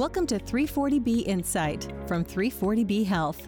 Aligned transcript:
Welcome 0.00 0.26
to 0.28 0.38
340B 0.38 1.26
Insight 1.26 1.92
from 2.06 2.24
340B 2.24 3.04
Health. 3.04 3.46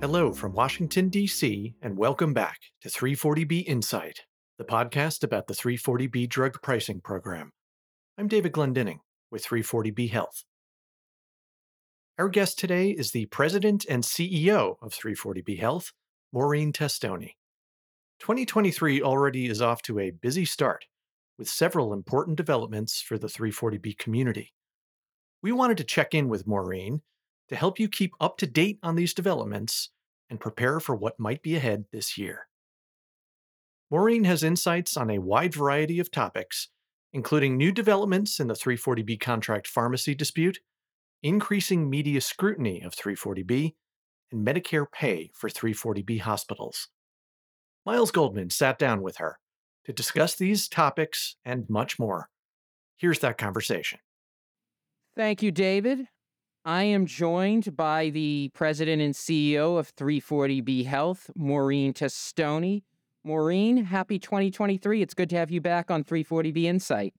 Hello 0.00 0.32
from 0.32 0.52
Washington, 0.52 1.08
D.C., 1.08 1.74
and 1.82 1.98
welcome 1.98 2.32
back 2.32 2.60
to 2.82 2.88
340B 2.88 3.64
Insight, 3.66 4.20
the 4.56 4.64
podcast 4.64 5.24
about 5.24 5.48
the 5.48 5.54
340B 5.54 6.28
drug 6.28 6.62
pricing 6.62 7.00
program. 7.00 7.50
I'm 8.16 8.28
David 8.28 8.52
Glendinning 8.52 9.00
with 9.32 9.44
340B 9.44 10.10
Health. 10.10 10.44
Our 12.20 12.28
guest 12.28 12.56
today 12.56 12.90
is 12.90 13.10
the 13.10 13.26
president 13.26 13.84
and 13.90 14.04
CEO 14.04 14.76
of 14.80 14.92
340B 14.92 15.58
Health, 15.58 15.90
Maureen 16.32 16.72
Testoni. 16.72 17.32
2023 18.20 19.02
already 19.02 19.46
is 19.46 19.60
off 19.60 19.82
to 19.82 19.98
a 19.98 20.12
busy 20.12 20.44
start 20.44 20.86
with 21.38 21.48
several 21.48 21.92
important 21.92 22.36
developments 22.36 23.00
for 23.00 23.18
the 23.18 23.26
340B 23.26 23.98
community. 23.98 24.52
We 25.42 25.52
wanted 25.52 25.76
to 25.78 25.84
check 25.84 26.14
in 26.14 26.28
with 26.28 26.46
Maureen 26.46 27.02
to 27.48 27.56
help 27.56 27.78
you 27.78 27.88
keep 27.88 28.14
up 28.20 28.38
to 28.38 28.46
date 28.46 28.78
on 28.82 28.94
these 28.94 29.14
developments 29.14 29.90
and 30.30 30.40
prepare 30.40 30.80
for 30.80 30.94
what 30.94 31.18
might 31.18 31.42
be 31.42 31.56
ahead 31.56 31.84
this 31.92 32.16
year. 32.16 32.46
Maureen 33.90 34.24
has 34.24 34.42
insights 34.42 34.96
on 34.96 35.10
a 35.10 35.18
wide 35.18 35.52
variety 35.52 35.98
of 35.98 36.10
topics, 36.10 36.68
including 37.12 37.56
new 37.56 37.72
developments 37.72 38.40
in 38.40 38.46
the 38.46 38.54
340B 38.54 39.20
contract 39.20 39.66
pharmacy 39.66 40.14
dispute, 40.14 40.60
increasing 41.22 41.90
media 41.90 42.20
scrutiny 42.20 42.80
of 42.80 42.94
340B, 42.94 43.74
and 44.30 44.46
Medicare 44.46 44.90
pay 44.90 45.30
for 45.34 45.50
340B 45.50 46.20
hospitals. 46.20 46.88
Miles 47.84 48.10
Goldman 48.10 48.48
sat 48.48 48.78
down 48.78 49.02
with 49.02 49.16
her 49.16 49.38
to 49.84 49.92
discuss 49.92 50.34
these 50.36 50.68
topics 50.68 51.36
and 51.44 51.68
much 51.68 51.98
more. 51.98 52.28
Here's 52.96 53.18
that 53.20 53.38
conversation. 53.38 53.98
Thank 55.16 55.42
you, 55.42 55.50
David. 55.50 56.06
I 56.64 56.84
am 56.84 57.06
joined 57.06 57.76
by 57.76 58.10
the 58.10 58.50
president 58.54 59.02
and 59.02 59.14
CEO 59.14 59.78
of 59.78 59.94
340B 59.96 60.86
Health, 60.86 61.30
Maureen 61.34 61.92
Testoni. 61.92 62.84
Maureen, 63.24 63.84
happy 63.84 64.18
2023. 64.18 65.02
It's 65.02 65.14
good 65.14 65.30
to 65.30 65.36
have 65.36 65.50
you 65.50 65.60
back 65.60 65.90
on 65.90 66.04
340B 66.04 66.64
Insight. 66.64 67.14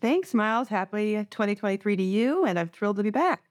Thanks, 0.00 0.34
Miles. 0.34 0.68
Happy 0.68 1.14
2023 1.30 1.96
to 1.96 2.02
you, 2.02 2.44
and 2.44 2.58
I'm 2.58 2.68
thrilled 2.68 2.96
to 2.96 3.02
be 3.02 3.10
back. 3.10 3.49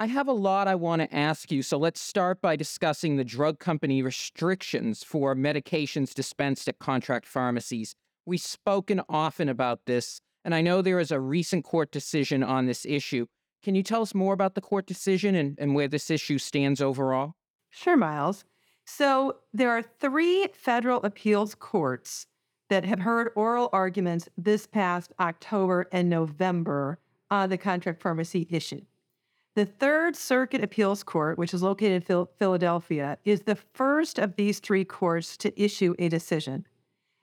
I 0.00 0.06
have 0.06 0.28
a 0.28 0.32
lot 0.32 0.68
I 0.68 0.76
want 0.76 1.02
to 1.02 1.12
ask 1.12 1.50
you, 1.50 1.60
so 1.60 1.76
let's 1.76 2.00
start 2.00 2.40
by 2.40 2.54
discussing 2.54 3.16
the 3.16 3.24
drug 3.24 3.58
company 3.58 4.00
restrictions 4.00 5.02
for 5.02 5.34
medications 5.34 6.14
dispensed 6.14 6.68
at 6.68 6.78
contract 6.78 7.26
pharmacies. 7.26 7.96
We've 8.24 8.40
spoken 8.40 9.02
often 9.08 9.48
about 9.48 9.86
this, 9.86 10.20
and 10.44 10.54
I 10.54 10.60
know 10.60 10.82
there 10.82 11.00
is 11.00 11.10
a 11.10 11.18
recent 11.18 11.64
court 11.64 11.90
decision 11.90 12.44
on 12.44 12.66
this 12.66 12.86
issue. 12.86 13.26
Can 13.64 13.74
you 13.74 13.82
tell 13.82 14.00
us 14.00 14.14
more 14.14 14.34
about 14.34 14.54
the 14.54 14.60
court 14.60 14.86
decision 14.86 15.34
and, 15.34 15.58
and 15.58 15.74
where 15.74 15.88
this 15.88 16.12
issue 16.12 16.38
stands 16.38 16.80
overall? 16.80 17.34
Sure, 17.68 17.96
Miles. 17.96 18.44
So 18.84 19.38
there 19.52 19.72
are 19.72 19.82
three 19.82 20.46
federal 20.54 21.02
appeals 21.02 21.56
courts 21.56 22.28
that 22.68 22.84
have 22.84 23.00
heard 23.00 23.32
oral 23.34 23.68
arguments 23.72 24.28
this 24.38 24.64
past 24.64 25.12
October 25.18 25.88
and 25.90 26.08
November 26.08 27.00
on 27.32 27.50
the 27.50 27.58
contract 27.58 28.00
pharmacy 28.00 28.46
issue. 28.48 28.82
The 29.58 29.66
Third 29.66 30.14
Circuit 30.14 30.62
Appeals 30.62 31.02
Court, 31.02 31.36
which 31.36 31.52
is 31.52 31.64
located 31.64 32.08
in 32.08 32.26
Philadelphia, 32.38 33.18
is 33.24 33.40
the 33.40 33.56
first 33.56 34.20
of 34.20 34.36
these 34.36 34.60
three 34.60 34.84
courts 34.84 35.36
to 35.38 35.60
issue 35.60 35.96
a 35.98 36.08
decision. 36.08 36.64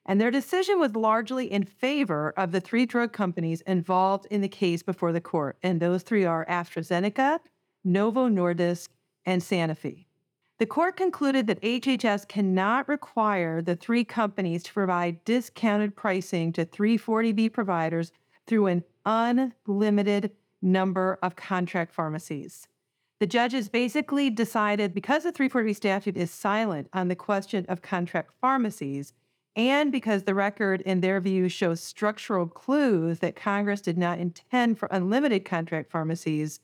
And 0.05 0.19
their 0.19 0.31
decision 0.31 0.77
was 0.77 0.97
largely 0.97 1.49
in 1.49 1.63
favor 1.63 2.33
of 2.35 2.51
the 2.51 2.59
three 2.59 2.85
drug 2.85 3.13
companies 3.13 3.61
involved 3.61 4.27
in 4.29 4.41
the 4.41 4.49
case 4.49 4.83
before 4.83 5.13
the 5.13 5.21
court. 5.21 5.55
And 5.63 5.79
those 5.79 6.03
three 6.03 6.25
are 6.25 6.45
AstraZeneca, 6.47 7.39
Novo 7.85 8.27
Nordisk, 8.27 8.89
and 9.25 9.41
Sanofi. 9.41 10.03
The 10.59 10.65
court 10.65 10.97
concluded 10.97 11.47
that 11.47 11.61
HHS 11.61 12.27
cannot 12.27 12.89
require 12.89 13.61
the 13.61 13.77
three 13.77 14.03
companies 14.03 14.63
to 14.63 14.73
provide 14.73 15.23
discounted 15.23 15.95
pricing 15.95 16.51
to 16.51 16.65
340B 16.65 17.53
providers 17.53 18.11
through 18.45 18.65
an 18.65 18.83
unlimited 19.05 20.31
number 20.61 21.19
of 21.21 21.35
contract 21.35 21.93
pharmacies. 21.93 22.67
The 23.19 23.27
judges 23.27 23.69
basically 23.69 24.29
decided 24.29 24.93
because 24.93 25.23
the 25.23 25.31
340B 25.31 25.75
statute 25.75 26.17
is 26.17 26.31
silent 26.31 26.89
on 26.91 27.07
the 27.07 27.15
question 27.15 27.65
of 27.69 27.81
contract 27.81 28.31
pharmacies, 28.41 29.13
and 29.55 29.89
because 29.91 30.23
the 30.23 30.35
record, 30.35 30.81
in 30.81 30.99
their 30.99 31.21
view, 31.21 31.47
shows 31.47 31.79
structural 31.79 32.45
clues 32.45 33.19
that 33.19 33.37
Congress 33.37 33.79
did 33.79 33.97
not 33.97 34.19
intend 34.19 34.77
for 34.77 34.89
unlimited 34.91 35.45
contract 35.45 35.89
pharmacies, 35.89 36.59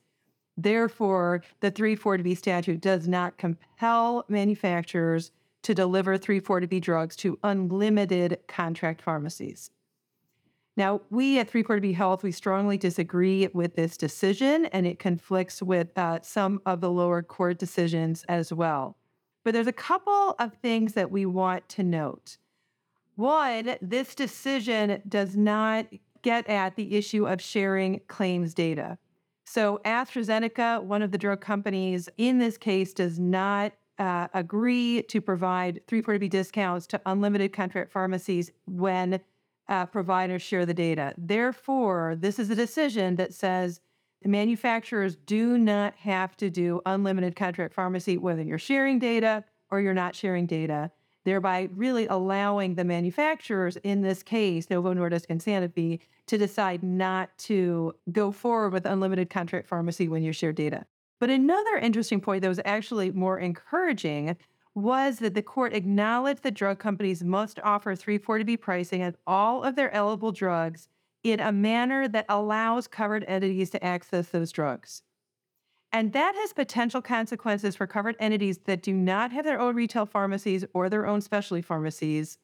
therefore, 0.57 1.41
the 1.61 1.71
340B 1.71 2.37
statute 2.37 2.81
does 2.81 3.07
not 3.07 3.37
compel 3.37 4.25
manufacturers 4.27 5.31
to 5.63 5.73
deliver 5.73 6.17
340B 6.17 6.81
drugs 6.81 7.15
to 7.15 7.39
unlimited 7.43 8.39
contract 8.47 9.01
pharmacies. 9.01 9.71
Now, 10.77 11.01
we 11.09 11.37
at 11.39 11.51
340B 11.51 11.95
Health, 11.95 12.23
we 12.23 12.31
strongly 12.31 12.77
disagree 12.77 13.49
with 13.53 13.75
this 13.75 13.97
decision, 13.97 14.65
and 14.67 14.87
it 14.87 14.99
conflicts 14.99 15.61
with 15.61 15.97
uh, 15.97 16.19
some 16.21 16.61
of 16.65 16.79
the 16.79 16.89
lower 16.89 17.21
court 17.21 17.59
decisions 17.59 18.23
as 18.29 18.53
well. 18.53 18.95
But 19.43 19.53
there's 19.53 19.67
a 19.67 19.73
couple 19.73 20.35
of 20.39 20.53
things 20.61 20.93
that 20.93 21.11
we 21.11 21.25
want 21.25 21.67
to 21.69 21.83
note. 21.83 22.37
One, 23.15 23.75
this 23.81 24.15
decision 24.15 25.01
does 25.07 25.35
not 25.35 25.87
get 26.21 26.47
at 26.47 26.75
the 26.75 26.95
issue 26.95 27.27
of 27.27 27.41
sharing 27.41 27.99
claims 28.07 28.53
data. 28.53 28.97
So, 29.45 29.81
AstraZeneca, 29.83 30.83
one 30.83 31.01
of 31.01 31.11
the 31.11 31.17
drug 31.17 31.41
companies 31.41 32.07
in 32.17 32.37
this 32.37 32.57
case, 32.57 32.93
does 32.93 33.19
not 33.19 33.73
uh, 33.99 34.27
agree 34.33 35.03
to 35.03 35.19
provide 35.19 35.81
340B 35.87 36.29
discounts 36.29 36.87
to 36.87 37.01
unlimited 37.05 37.51
contract 37.51 37.91
pharmacies 37.91 38.51
when 38.65 39.19
uh, 39.71 39.85
providers 39.85 40.41
share 40.41 40.65
the 40.65 40.73
data. 40.73 41.13
Therefore, 41.17 42.15
this 42.19 42.37
is 42.37 42.49
a 42.49 42.55
decision 42.55 43.15
that 43.15 43.33
says 43.33 43.79
the 44.21 44.27
manufacturers 44.27 45.15
do 45.15 45.57
not 45.57 45.95
have 45.95 46.35
to 46.37 46.49
do 46.49 46.81
unlimited 46.85 47.37
contract 47.37 47.73
pharmacy, 47.73 48.17
whether 48.17 48.43
you're 48.43 48.59
sharing 48.59 48.99
data 48.99 49.45
or 49.71 49.79
you're 49.79 49.93
not 49.93 50.13
sharing 50.13 50.45
data, 50.45 50.91
thereby 51.23 51.69
really 51.73 52.05
allowing 52.07 52.75
the 52.75 52.83
manufacturers, 52.83 53.77
in 53.77 54.01
this 54.01 54.21
case, 54.21 54.69
Novo 54.69 54.93
Nordisk 54.93 55.27
and 55.29 55.39
Sanofi, 55.39 56.01
to 56.27 56.37
decide 56.37 56.83
not 56.83 57.29
to 57.37 57.93
go 58.11 58.33
forward 58.33 58.73
with 58.73 58.85
unlimited 58.85 59.29
contract 59.29 59.69
pharmacy 59.69 60.09
when 60.09 60.21
you 60.21 60.33
share 60.33 60.51
data. 60.51 60.85
But 61.21 61.29
another 61.29 61.77
interesting 61.77 62.19
point 62.19 62.41
that 62.41 62.49
was 62.49 62.59
actually 62.65 63.11
more 63.11 63.39
encouraging 63.39 64.35
was 64.73 65.19
that 65.19 65.33
the 65.33 65.41
court 65.41 65.73
acknowledged 65.73 66.43
that 66.43 66.53
drug 66.53 66.79
companies 66.79 67.23
must 67.23 67.59
offer 67.63 67.95
340B 67.95 68.59
pricing 68.59 69.03
on 69.03 69.15
all 69.27 69.63
of 69.63 69.75
their 69.75 69.93
eligible 69.93 70.31
drugs 70.31 70.87
in 71.23 71.39
a 71.39 71.51
manner 71.51 72.07
that 72.07 72.25
allows 72.29 72.87
covered 72.87 73.25
entities 73.27 73.69
to 73.69 73.83
access 73.83 74.27
those 74.29 74.51
drugs. 74.51 75.03
And 75.91 76.13
that 76.13 76.35
has 76.35 76.53
potential 76.53 77.01
consequences 77.01 77.75
for 77.75 77.85
covered 77.85 78.15
entities 78.19 78.59
that 78.59 78.81
do 78.81 78.93
not 78.93 79.31
have 79.33 79.43
their 79.43 79.59
own 79.59 79.75
retail 79.75 80.05
pharmacies 80.05 80.63
or 80.73 80.89
their 80.89 81.05
own 81.05 81.19
specialty 81.19 81.61
pharmacies, 81.61 82.37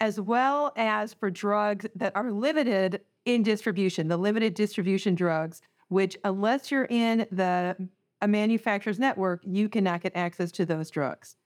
as 0.00 0.18
well 0.18 0.72
as 0.76 1.12
for 1.12 1.30
drugs 1.30 1.86
that 1.94 2.16
are 2.16 2.30
limited 2.30 3.02
in 3.26 3.42
distribution, 3.42 4.08
the 4.08 4.16
limited 4.16 4.54
distribution 4.54 5.14
drugs, 5.14 5.60
which, 5.88 6.16
unless 6.24 6.70
you're 6.70 6.86
in 6.86 7.26
the 7.30 7.76
a 8.22 8.28
manufacturer's 8.28 8.98
network, 8.98 9.42
you 9.44 9.68
cannot 9.68 10.00
get 10.00 10.16
access 10.16 10.50
to 10.50 10.64
those 10.64 10.90
drugs. 10.90 11.36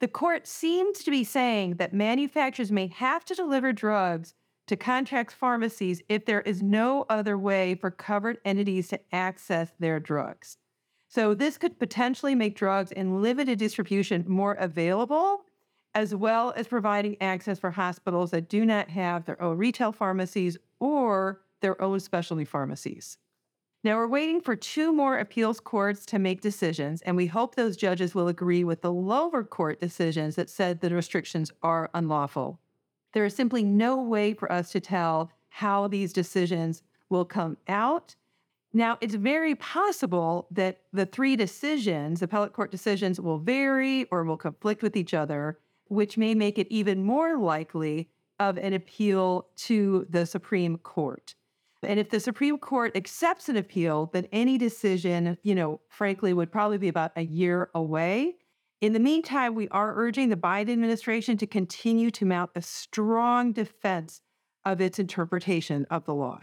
The 0.00 0.08
court 0.08 0.46
seems 0.46 1.04
to 1.04 1.10
be 1.10 1.24
saying 1.24 1.74
that 1.74 1.92
manufacturers 1.92 2.72
may 2.72 2.86
have 2.86 3.24
to 3.26 3.34
deliver 3.34 3.72
drugs 3.72 4.34
to 4.66 4.76
contract 4.76 5.32
pharmacies 5.32 6.00
if 6.08 6.24
there 6.24 6.40
is 6.40 6.62
no 6.62 7.04
other 7.10 7.36
way 7.36 7.74
for 7.74 7.90
covered 7.90 8.38
entities 8.44 8.88
to 8.88 9.00
access 9.12 9.72
their 9.78 10.00
drugs. 10.00 10.56
So, 11.08 11.34
this 11.34 11.58
could 11.58 11.78
potentially 11.78 12.34
make 12.34 12.56
drugs 12.56 12.92
in 12.92 13.20
limited 13.20 13.58
distribution 13.58 14.24
more 14.26 14.54
available, 14.54 15.44
as 15.94 16.14
well 16.14 16.54
as 16.56 16.68
providing 16.68 17.20
access 17.20 17.58
for 17.58 17.72
hospitals 17.72 18.30
that 18.30 18.48
do 18.48 18.64
not 18.64 18.88
have 18.88 19.24
their 19.24 19.42
own 19.42 19.58
retail 19.58 19.92
pharmacies 19.92 20.56
or 20.78 21.42
their 21.60 21.80
own 21.82 22.00
specialty 22.00 22.44
pharmacies. 22.44 23.18
Now 23.82 23.96
we're 23.96 24.08
waiting 24.08 24.42
for 24.42 24.56
two 24.56 24.92
more 24.92 25.18
appeals 25.18 25.58
courts 25.58 26.04
to 26.06 26.18
make 26.18 26.42
decisions, 26.42 27.00
and 27.00 27.16
we 27.16 27.28
hope 27.28 27.54
those 27.54 27.78
judges 27.78 28.14
will 28.14 28.28
agree 28.28 28.62
with 28.62 28.82
the 28.82 28.92
lower 28.92 29.42
court 29.42 29.80
decisions 29.80 30.36
that 30.36 30.50
said 30.50 30.80
the 30.80 30.94
restrictions 30.94 31.50
are 31.62 31.88
unlawful. 31.94 32.60
There 33.14 33.24
is 33.24 33.34
simply 33.34 33.64
no 33.64 34.02
way 34.02 34.34
for 34.34 34.52
us 34.52 34.70
to 34.72 34.80
tell 34.80 35.32
how 35.48 35.88
these 35.88 36.12
decisions 36.12 36.82
will 37.08 37.24
come 37.24 37.56
out. 37.68 38.16
Now, 38.74 38.98
it's 39.00 39.14
very 39.14 39.54
possible 39.54 40.46
that 40.50 40.82
the 40.92 41.06
three 41.06 41.34
decisions, 41.34 42.20
appellate 42.20 42.52
court 42.52 42.70
decisions, 42.70 43.18
will 43.18 43.38
vary 43.38 44.04
or 44.10 44.24
will 44.24 44.36
conflict 44.36 44.82
with 44.82 44.94
each 44.94 45.14
other, 45.14 45.58
which 45.88 46.18
may 46.18 46.34
make 46.34 46.58
it 46.58 46.68
even 46.70 47.02
more 47.02 47.38
likely 47.38 48.10
of 48.38 48.58
an 48.58 48.74
appeal 48.74 49.48
to 49.56 50.06
the 50.10 50.26
Supreme 50.26 50.76
Court. 50.76 51.34
And 51.82 51.98
if 51.98 52.10
the 52.10 52.20
Supreme 52.20 52.58
Court 52.58 52.94
accepts 52.94 53.48
an 53.48 53.56
appeal, 53.56 54.10
then 54.12 54.26
any 54.32 54.58
decision, 54.58 55.38
you 55.42 55.54
know, 55.54 55.80
frankly, 55.88 56.32
would 56.32 56.52
probably 56.52 56.78
be 56.78 56.88
about 56.88 57.12
a 57.16 57.22
year 57.22 57.70
away. 57.74 58.36
In 58.80 58.92
the 58.92 59.00
meantime, 59.00 59.54
we 59.54 59.68
are 59.68 59.94
urging 59.96 60.28
the 60.28 60.36
Biden 60.36 60.72
administration 60.72 61.36
to 61.38 61.46
continue 61.46 62.10
to 62.12 62.24
mount 62.24 62.50
a 62.54 62.62
strong 62.62 63.52
defense 63.52 64.20
of 64.64 64.80
its 64.80 64.98
interpretation 64.98 65.86
of 65.90 66.04
the 66.04 66.14
law. 66.14 66.40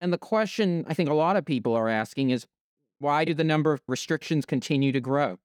And 0.00 0.12
the 0.12 0.18
question 0.18 0.84
I 0.88 0.94
think 0.94 1.08
a 1.08 1.14
lot 1.14 1.36
of 1.36 1.44
people 1.44 1.74
are 1.74 1.88
asking 1.88 2.30
is 2.30 2.46
why 2.98 3.24
do 3.24 3.34
the 3.34 3.44
number 3.44 3.72
of 3.72 3.80
restrictions 3.88 4.44
continue 4.46 4.92
to 4.92 5.00
grow? 5.00 5.38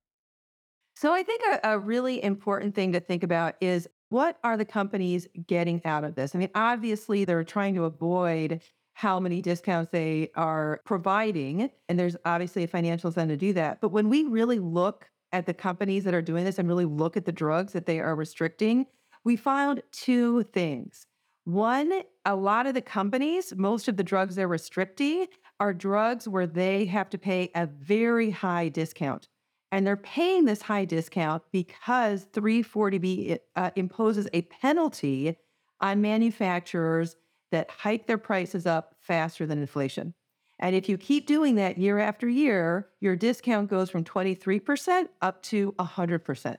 So 0.95 1.13
I 1.13 1.23
think 1.23 1.41
a, 1.49 1.71
a, 1.71 1.79
really 1.79 2.21
important 2.23 2.75
thing 2.75 2.91
to 2.93 2.99
think 2.99 3.23
about 3.23 3.55
is 3.61 3.87
what 4.09 4.37
are 4.43 4.57
the 4.57 4.65
companies 4.65 5.27
getting 5.47 5.81
out 5.85 6.03
of 6.03 6.15
this? 6.15 6.35
I 6.35 6.37
mean, 6.37 6.49
obviously, 6.53 7.23
they're 7.23 7.43
trying 7.45 7.75
to 7.75 7.85
avoid 7.85 8.61
how 9.01 9.19
many 9.19 9.41
discounts 9.41 9.89
they 9.91 10.29
are 10.35 10.79
providing. 10.85 11.71
And 11.89 11.97
there's 11.97 12.15
obviously 12.23 12.63
a 12.63 12.67
financial 12.67 13.07
incentive 13.07 13.39
to 13.39 13.45
do 13.47 13.53
that. 13.53 13.81
But 13.81 13.89
when 13.89 14.09
we 14.09 14.25
really 14.25 14.59
look 14.59 15.09
at 15.31 15.47
the 15.47 15.55
companies 15.55 16.03
that 16.03 16.13
are 16.13 16.21
doing 16.21 16.45
this 16.45 16.59
and 16.59 16.67
really 16.67 16.85
look 16.85 17.17
at 17.17 17.25
the 17.25 17.31
drugs 17.31 17.73
that 17.73 17.87
they 17.87 17.99
are 17.99 18.13
restricting, 18.13 18.85
we 19.23 19.35
found 19.35 19.81
two 19.91 20.43
things. 20.43 21.07
One, 21.45 22.03
a 22.25 22.35
lot 22.35 22.67
of 22.67 22.75
the 22.75 22.81
companies, 22.83 23.55
most 23.57 23.87
of 23.87 23.97
the 23.97 24.03
drugs 24.03 24.35
they're 24.35 24.47
restricting 24.47 25.25
are 25.59 25.73
drugs 25.73 26.27
where 26.27 26.45
they 26.45 26.85
have 26.85 27.09
to 27.09 27.17
pay 27.17 27.49
a 27.55 27.65
very 27.65 28.29
high 28.29 28.69
discount. 28.69 29.29
And 29.71 29.87
they're 29.87 29.97
paying 29.97 30.45
this 30.45 30.61
high 30.61 30.85
discount 30.85 31.41
because 31.51 32.27
340B 32.33 33.39
uh, 33.55 33.71
imposes 33.75 34.27
a 34.31 34.43
penalty 34.43 35.37
on 35.79 36.01
manufacturers 36.01 37.15
that 37.51 37.69
hike 37.69 38.07
their 38.07 38.17
prices 38.17 38.65
up 38.65 38.95
faster 39.01 39.45
than 39.45 39.59
inflation. 39.59 40.13
And 40.59 40.75
if 40.75 40.87
you 40.87 40.97
keep 40.97 41.25
doing 41.25 41.55
that 41.55 41.77
year 41.77 41.99
after 41.99 42.29
year, 42.29 42.89
your 42.99 43.15
discount 43.15 43.69
goes 43.69 43.89
from 43.89 44.03
23% 44.03 45.07
up 45.21 45.41
to 45.43 45.73
100%. 45.73 46.57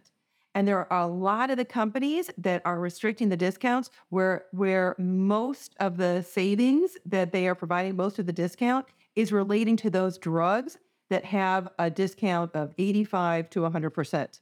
And 0.54 0.68
there 0.68 0.92
are 0.92 1.02
a 1.04 1.08
lot 1.08 1.50
of 1.50 1.56
the 1.56 1.64
companies 1.64 2.30
that 2.36 2.60
are 2.64 2.78
restricting 2.78 3.30
the 3.30 3.36
discounts 3.36 3.90
where, 4.10 4.46
where 4.50 4.94
most 4.98 5.74
of 5.80 5.96
the 5.96 6.22
savings 6.22 6.96
that 7.06 7.32
they 7.32 7.46
are 7.46 7.54
providing, 7.54 7.96
most 7.96 8.18
of 8.18 8.26
the 8.26 8.32
discount 8.32 8.86
is 9.16 9.32
relating 9.32 9.76
to 9.76 9.88
those 9.88 10.18
drugs 10.18 10.76
that 11.08 11.24
have 11.24 11.68
a 11.78 11.90
discount 11.90 12.50
of 12.54 12.74
85 12.76 13.50
to 13.50 13.60
100%. 13.60 14.40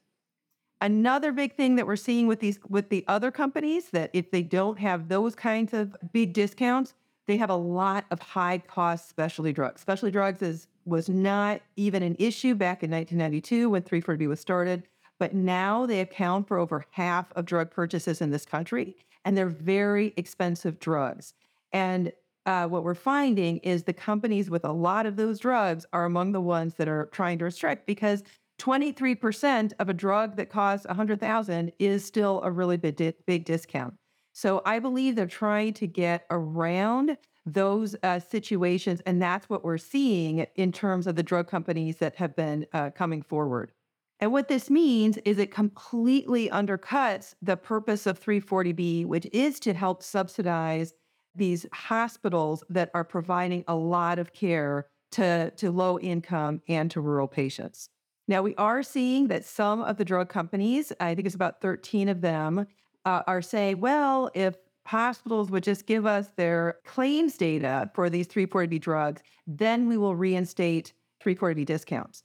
Another 0.83 1.31
big 1.31 1.55
thing 1.55 1.77
that 1.77 1.87
we're 1.87 1.97
seeing 1.97 2.27
with 2.27 2.41
these 2.41 2.59
with 2.69 2.89
the 2.89 3.05
other 3.07 3.31
companies 3.31 3.91
that 3.91 4.11
if 4.15 4.31
they 4.31 4.43
don't 4.43 4.79
have 4.79 5.09
those 5.09 5.35
kinds 5.35 5.75
of 5.75 5.95
big 6.13 6.33
discounts, 6.33 6.95
they 7.27 7.37
have 7.37 7.51
a 7.51 7.57
lot 7.57 8.07
of 8.11 8.19
high 8.21 8.59
cost 8.59 9.09
specialty 9.09 9.53
drugs. 9.53 9.83
Specialty 9.83 10.11
drugs 10.11 10.41
is 10.41 10.69
was 10.87 11.09
not 11.09 11.61
even 11.77 12.03
an 12.03 12.17
issue 12.19 12.55
back 12.55 12.83
in 12.83 12.91
1992 12.91 13.69
when 13.69 13.83
340B 13.83 14.27
was 14.27 14.41
started, 14.41 14.85
but 15.19 15.35
now 15.35 15.85
they 15.85 16.01
account 16.01 16.49
for 16.49 16.59
over 16.59 16.87
half 16.93 17.31
of 17.37 17.45
drug 17.45 17.71
purchases 17.71 18.23
in 18.23 18.31
this 18.31 18.47
country, 18.47 18.97
and 19.25 19.37
they're 19.37 19.49
very 19.49 20.15
expensive 20.17 20.81
drugs. 20.81 21.35
And 21.73 22.13
uh, 22.47 22.67
what 22.67 22.85
we're 22.85 22.95
finding 22.95 23.59
is 23.59 23.83
the 23.83 23.93
companies 23.93 24.49
with 24.49 24.65
a 24.65 24.73
lot 24.73 25.05
of 25.05 25.17
those 25.17 25.39
drugs 25.39 25.85
are 25.93 26.07
among 26.07 26.33
the 26.33 26.41
ones 26.41 26.75
that 26.75 26.89
are 26.89 27.11
trying 27.13 27.39
to 27.39 27.45
restrict 27.45 27.87
because 27.87 28.25
23% 28.61 29.73
of 29.79 29.89
a 29.89 29.95
drug 29.95 30.37
that 30.37 30.51
costs 30.51 30.87
100,000 30.87 31.73
is 31.79 32.05
still 32.05 32.41
a 32.45 32.51
really 32.51 32.77
big, 32.77 32.97
di- 32.97 33.15
big 33.27 33.45
discount. 33.45 33.95
So 34.33 34.63
I 34.65 34.79
believe 34.79 35.17
they're 35.17 35.27
trying 35.27 35.73
to 35.75 35.87
get 35.87 36.27
around 36.31 37.17
those 37.47 37.97
uh, 38.03 38.21
situations, 38.21 39.01
and 39.07 39.21
that's 39.21 39.49
what 39.49 39.65
we're 39.65 39.79
seeing 39.79 40.47
in 40.57 40.73
terms 40.73 41.07
of 41.07 41.17
the 41.17 41.23
drug 41.23 41.49
companies 41.49 41.97
that 41.97 42.17
have 42.17 42.37
been 42.37 42.67
uh, 42.73 42.91
coming 42.91 43.23
forward. 43.23 43.73
And 44.21 44.31
what 44.31 44.49
this 44.49 44.69
means 44.69 45.17
is 45.25 45.39
it 45.39 45.51
completely 45.51 46.51
undercuts 46.51 47.35
the 47.41 47.57
purpose 47.57 48.07
of 48.07 48.21
340B, 48.21 49.07
which 49.07 49.27
is 49.33 49.59
to 49.61 49.73
help 49.73 50.03
subsidize 50.03 50.93
these 51.35 51.65
hospitals 51.73 52.63
that 52.69 52.91
are 52.93 53.05
providing 53.05 53.65
a 53.67 53.75
lot 53.75 54.19
of 54.19 54.35
care 54.35 54.87
to, 55.13 55.51
to 55.57 55.71
low 55.71 55.99
income 55.99 56.61
and 56.69 56.91
to 56.91 57.01
rural 57.01 57.27
patients. 57.27 57.89
Now, 58.31 58.43
we 58.43 58.55
are 58.55 58.85
seeing 58.85 59.27
that 59.27 59.45
some 59.45 59.83
of 59.83 59.97
the 59.97 60.05
drug 60.05 60.29
companies, 60.29 60.93
I 61.01 61.17
think 61.17 61.27
it's 61.27 61.35
about 61.35 61.61
13 61.61 62.09
of 62.09 62.21
them, 62.21 62.65
uh, 63.05 63.23
are 63.27 63.43
saying, 63.43 63.81
well, 63.81 64.31
if 64.35 64.55
hospitals 64.87 65.51
would 65.51 65.65
just 65.65 65.85
give 65.85 66.07
us 66.07 66.29
their 66.37 66.77
claims 66.87 67.37
data 67.37 67.91
for 67.93 68.09
these 68.09 68.29
340B 68.29 68.81
drugs, 68.81 69.21
then 69.49 69.89
we 69.89 69.97
will 69.97 70.15
reinstate 70.15 70.93
340B 71.25 71.67
discounts. 71.67 72.23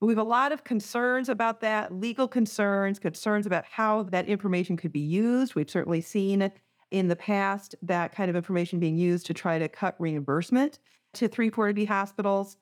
But 0.00 0.06
we 0.06 0.12
have 0.12 0.24
a 0.24 0.28
lot 0.28 0.52
of 0.52 0.62
concerns 0.62 1.28
about 1.28 1.60
that, 1.62 1.92
legal 1.92 2.28
concerns, 2.28 3.00
concerns 3.00 3.44
about 3.44 3.64
how 3.64 4.04
that 4.04 4.28
information 4.28 4.76
could 4.76 4.92
be 4.92 5.00
used. 5.00 5.56
We've 5.56 5.68
certainly 5.68 6.02
seen 6.02 6.52
in 6.92 7.08
the 7.08 7.16
past 7.16 7.74
that 7.82 8.14
kind 8.14 8.30
of 8.30 8.36
information 8.36 8.78
being 8.78 8.96
used 8.96 9.26
to 9.26 9.34
try 9.34 9.58
to 9.58 9.68
cut 9.68 9.96
reimbursement 9.98 10.78
to 11.14 11.28
340B 11.28 11.88
hospitals. 11.88 12.58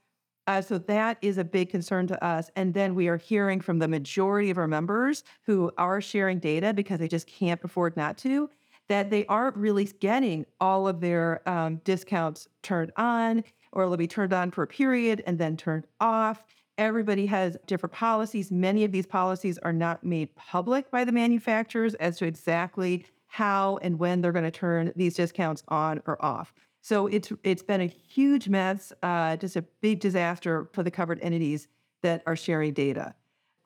Uh, 0.47 0.63
so 0.63 0.79
that 0.79 1.19
is 1.23 1.39
a 1.39 1.45
big 1.45 1.71
concern 1.71 2.07
to 2.07 2.25
us. 2.25 2.51
And 2.55 2.73
then 2.73 2.95
we 2.95 3.09
are 3.09 3.17
hearing 3.17 3.61
from 3.61 3.79
the 3.79 3.89
majority 3.89 4.51
of 4.51 4.59
our 4.59 4.69
members 4.69 5.25
who 5.43 5.73
are 5.77 6.01
sharing 6.01 6.39
data 6.39 6.73
because 6.73 6.99
they 6.99 7.09
just 7.09 7.27
can't 7.27 7.61
afford 7.65 7.97
not 7.97 8.17
to, 8.19 8.49
that 8.89 9.11
they 9.11 9.27
aren't 9.27 9.57
really 9.57 9.85
getting 9.85 10.47
all 10.61 10.87
of 10.87 11.01
their 11.01 11.47
um, 11.49 11.77
discounts 11.85 12.47
turned 12.63 12.93
on, 12.97 13.43
or 13.73 13.87
they'll 13.87 13.97
be 13.97 14.07
turned 14.07 14.33
on 14.33 14.51
for 14.51 14.63
a 14.63 14.67
period 14.69 15.23
and 15.27 15.39
then 15.39 15.57
turned 15.57 15.87
off. 16.01 16.45
Everybody 16.79 17.27
has 17.27 17.57
different 17.67 17.95
policies. 17.95 18.53
Many 18.53 18.85
of 18.85 18.93
these 18.93 19.07
policies 19.07 19.59
are 19.59 19.73
not 19.73 20.05
made 20.05 20.35
public 20.37 20.91
by 20.91 21.05
the 21.05 21.13
manufacturers 21.13 21.95
as 21.95 22.19
to 22.19 22.27
exactly 22.27 23.07
how 23.27 23.79
and 23.83 23.99
when 23.99 24.21
they're 24.21 24.33
going 24.33 24.45
to 24.45 24.51
turn 24.51 24.93
these 24.95 25.15
discounts 25.15 25.63
on 25.69 26.01
or 26.07 26.23
off. 26.25 26.53
So 26.87 27.09
it's 27.09 27.33
it's 27.43 27.65
been 27.65 27.81
a 27.81 27.87
huge 27.87 28.49
mess, 28.49 28.93
uh, 29.03 29.37
just 29.39 29.57
a 29.57 29.63
big 29.81 29.99
disaster 29.99 30.71
for 30.73 30.85
the 30.85 30.91
covered 30.93 31.19
entities 31.21 31.67
that 32.03 32.23
are 32.27 32.37
sharing 32.37 32.75
data. 32.75 33.13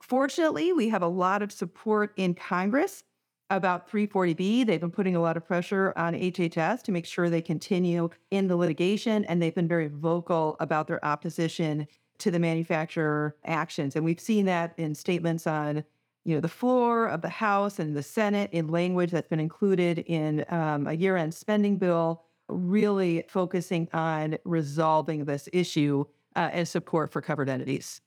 Fortunately, 0.01 0.73
we 0.73 0.89
have 0.89 1.03
a 1.03 1.07
lot 1.07 1.43
of 1.43 1.51
support 1.51 2.13
in 2.15 2.33
Congress 2.33 3.03
about 3.51 3.87
340B. 3.91 4.65
They've 4.65 4.81
been 4.81 4.89
putting 4.89 5.15
a 5.15 5.21
lot 5.21 5.37
of 5.37 5.45
pressure 5.45 5.93
on 5.95 6.15
HHS 6.15 6.81
to 6.81 6.91
make 6.91 7.05
sure 7.05 7.29
they 7.29 7.43
continue 7.43 8.09
in 8.31 8.47
the 8.47 8.55
litigation, 8.55 9.23
and 9.25 9.39
they've 9.39 9.53
been 9.53 9.67
very 9.67 9.87
vocal 9.87 10.55
about 10.59 10.87
their 10.87 11.05
opposition 11.05 11.87
to 12.17 12.31
the 12.31 12.39
manufacturer 12.39 13.35
actions. 13.45 13.95
And 13.95 14.03
we've 14.03 14.19
seen 14.19 14.45
that 14.45 14.73
in 14.77 14.95
statements 14.95 15.45
on 15.45 15.83
you 16.25 16.33
know, 16.33 16.41
the 16.41 16.47
floor 16.47 17.05
of 17.05 17.21
the 17.21 17.29
House 17.29 17.77
and 17.77 17.95
the 17.95 18.01
Senate 18.01 18.49
in 18.51 18.69
language 18.69 19.11
that's 19.11 19.29
been 19.29 19.39
included 19.39 19.99
in 19.99 20.43
um, 20.49 20.87
a 20.87 20.93
year 20.93 21.17
end 21.17 21.35
spending 21.35 21.77
bill, 21.77 22.23
really 22.51 23.23
focusing 23.27 23.87
on 23.93 24.37
resolving 24.45 25.25
this 25.25 25.49
issue 25.53 26.05
uh, 26.35 26.49
and 26.51 26.67
support 26.67 27.11
for 27.11 27.21
covered 27.21 27.49
entities. 27.49 28.01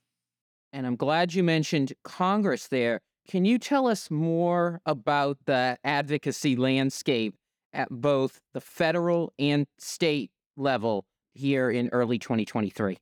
And 0.72 0.86
I'm 0.86 0.96
glad 0.96 1.34
you 1.34 1.42
mentioned 1.42 1.92
Congress 2.02 2.68
there. 2.68 3.00
Can 3.28 3.44
you 3.44 3.58
tell 3.58 3.86
us 3.86 4.10
more 4.10 4.80
about 4.84 5.38
the 5.46 5.78
advocacy 5.84 6.56
landscape 6.56 7.34
at 7.72 7.88
both 7.90 8.40
the 8.52 8.60
federal 8.60 9.32
and 9.38 9.66
state 9.78 10.30
level 10.56 11.04
here 11.32 11.70
in 11.70 11.88
early 11.90 12.18
2023? 12.18 12.98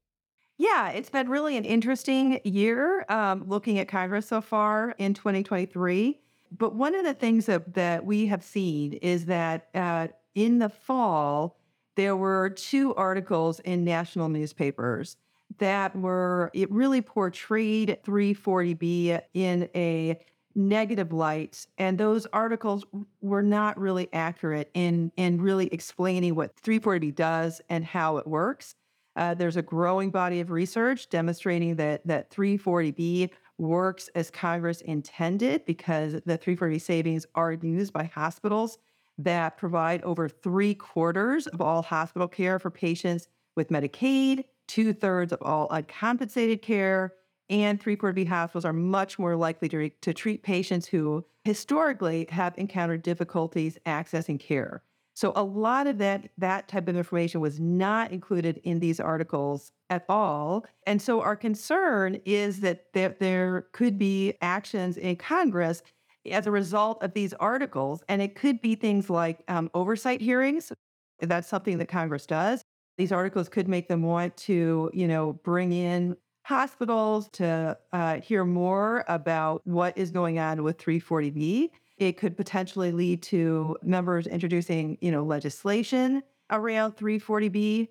Yeah, 0.59 0.91
it's 0.91 1.11
been 1.11 1.29
really 1.29 1.57
an 1.57 1.65
interesting 1.65 2.41
year 2.45 3.05
um, 3.09 3.49
looking 3.49 3.79
at 3.79 3.89
Congress 3.89 4.29
so 4.29 4.41
far 4.41 4.95
in 4.99 5.15
2023. 5.15 6.21
But 6.57 6.75
one 6.75 6.95
of 6.95 7.05
the 7.05 7.15
things 7.15 7.47
that, 7.47 7.75
that 7.75 8.05
we 8.05 8.27
have 8.27 8.45
seen 8.45 8.93
is 8.93 9.27
that 9.27 9.69
uh, 9.75 10.09
in 10.35 10.59
the 10.59 10.69
fall, 10.69 11.59
there 11.97 12.17
were 12.17 12.51
two 12.51 12.95
articles 12.95 13.61
in 13.61 13.85
national 13.85 14.29
newspapers 14.29 15.17
that 15.59 15.95
were, 15.95 16.51
it 16.55 16.71
really 16.71 17.03
portrayed 17.03 17.99
340B 18.05 19.21
in 19.35 19.69
a 19.75 20.19
negative 20.55 21.13
light. 21.13 21.67
And 21.79 21.99
those 21.99 22.27
articles 22.33 22.85
were 23.21 23.43
not 23.43 23.79
really 23.79 24.09
accurate 24.13 24.71
in, 24.75 25.13
in 25.17 25.41
really 25.41 25.67
explaining 25.69 26.35
what 26.35 26.57
340B 26.57 27.15
does 27.15 27.61
and 27.69 27.85
how 27.85 28.19
it 28.19 28.27
works. 28.27 28.75
Uh, 29.15 29.35
there's 29.35 29.57
a 29.57 29.63
growing 29.63 30.11
body 30.11 30.41
of 30.41 30.51
research 30.51 31.09
demonstrating 31.11 31.77
that 31.77 32.07
that 32.07 32.31
340B 32.31 33.31
works 33.59 34.09
as 34.15 34.31
Congress 34.31 34.81
intended 34.81 35.65
because 35.67 36.15
the 36.25 36.39
340B 36.39 36.81
savings 36.81 37.27
are 37.35 37.53
used 37.53 37.93
by 37.93 38.05
hospitals 38.05 38.79
that 39.25 39.57
provide 39.57 40.03
over 40.03 40.29
three 40.29 40.75
quarters 40.75 41.47
of 41.47 41.61
all 41.61 41.83
hospital 41.83 42.29
care 42.29 42.59
for 42.59 42.71
patients 42.71 43.29
with 43.57 43.69
Medicaid, 43.69 44.45
two 44.67 44.93
thirds 44.93 45.33
of 45.33 45.41
all 45.43 45.69
uncompensated 45.71 46.63
care, 46.63 47.15
and 47.51 47.81
three 47.81 47.97
340B 47.97 48.27
hospitals 48.29 48.65
are 48.65 48.73
much 48.73 49.19
more 49.19 49.37
likely 49.37 49.69
to, 49.69 49.91
to 49.91 50.15
treat 50.15 50.43
patients 50.43 50.87
who 50.87 51.25
historically 51.45 52.27
have 52.31 52.55
encountered 52.57 53.03
difficulties 53.03 53.77
accessing 53.85 54.41
care. 54.41 54.83
So 55.15 55.33
a 55.37 55.43
lot 55.43 55.87
of 55.87 55.99
that 55.99 56.31
that 56.39 56.69
type 56.69 56.89
of 56.89 56.97
information 56.97 57.41
was 57.41 57.61
not 57.61 58.13
included 58.13 58.61
in 58.65 58.81
these 58.81 58.99
articles 58.99 59.73
at 59.91 60.07
all. 60.09 60.65
And 60.87 61.03
so 61.03 61.21
our 61.21 61.37
concern 61.37 62.19
is 62.25 62.61
that 62.61 62.93
there, 62.95 63.15
there 63.21 63.67
could 63.73 63.99
be 63.99 64.35
actions 64.41 64.97
in 64.97 65.17
Congress 65.17 65.83
as 66.31 66.47
a 66.47 66.51
result 66.51 67.03
of 67.03 67.15
these 67.15 67.33
articles. 67.35 68.03
And 68.09 68.23
it 68.23 68.35
could 68.35 68.61
be 68.61 68.75
things 68.75 69.11
like 69.11 69.43
um, 69.49 69.71
oversight 69.75 70.21
hearings. 70.21 70.73
That's 71.21 71.49
something 71.49 71.79
that 71.79 71.89
Congress 71.89 72.27
does. 72.27 72.63
These 72.99 73.13
articles 73.13 73.49
could 73.49 73.69
make 73.69 73.89
them 73.89 74.03
want 74.03 74.37
to, 74.39 74.91
you 74.93 75.09
know, 75.09 75.33
bring 75.45 75.73
in 75.73 76.17
hospitals 76.45 77.29
to 77.33 77.77
uh, 77.93 78.21
hear 78.21 78.45
more 78.45 79.05
about 79.09 79.63
what 79.65 79.97
is 79.97 80.11
going 80.11 80.39
on 80.39 80.63
with 80.63 80.79
340B. 80.79 81.71
It 81.99 82.17
could 82.17 82.37
potentially 82.37 82.93
lead 82.93 83.23
to 83.25 83.77
members 83.83 84.27
introducing, 84.27 84.99
you 85.01 85.11
know, 85.11 85.23
legislation 85.23 86.23
around 86.51 86.97
340B. 86.97 87.89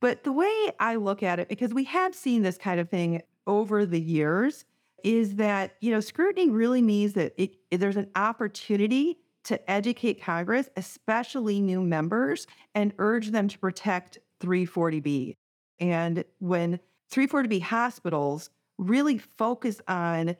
But 0.00 0.24
the 0.24 0.32
way 0.32 0.72
I 0.80 0.96
look 0.96 1.22
at 1.22 1.38
it, 1.38 1.48
because 1.48 1.72
we 1.72 1.84
have 1.84 2.14
seen 2.14 2.42
this 2.42 2.58
kind 2.58 2.80
of 2.80 2.88
thing 2.88 3.22
over 3.46 3.86
the 3.86 4.00
years, 4.00 4.64
is 5.04 5.36
that, 5.36 5.76
you 5.80 5.90
know, 5.90 6.00
scrutiny 6.00 6.50
really 6.50 6.82
means 6.82 7.14
that 7.14 7.32
it, 7.36 7.56
there's 7.70 7.96
an 7.96 8.10
opportunity 8.16 9.18
to 9.44 9.70
educate 9.70 10.22
Congress, 10.22 10.68
especially 10.76 11.60
new 11.60 11.82
members, 11.82 12.46
and 12.74 12.92
urge 12.98 13.30
them 13.30 13.48
to 13.48 13.58
protect 13.58 14.18
340B. 14.40 15.36
And 15.80 16.24
when 16.38 16.78
340B 17.12 17.62
hospitals 17.62 18.50
really 18.78 19.18
focus 19.18 19.80
on 19.88 20.36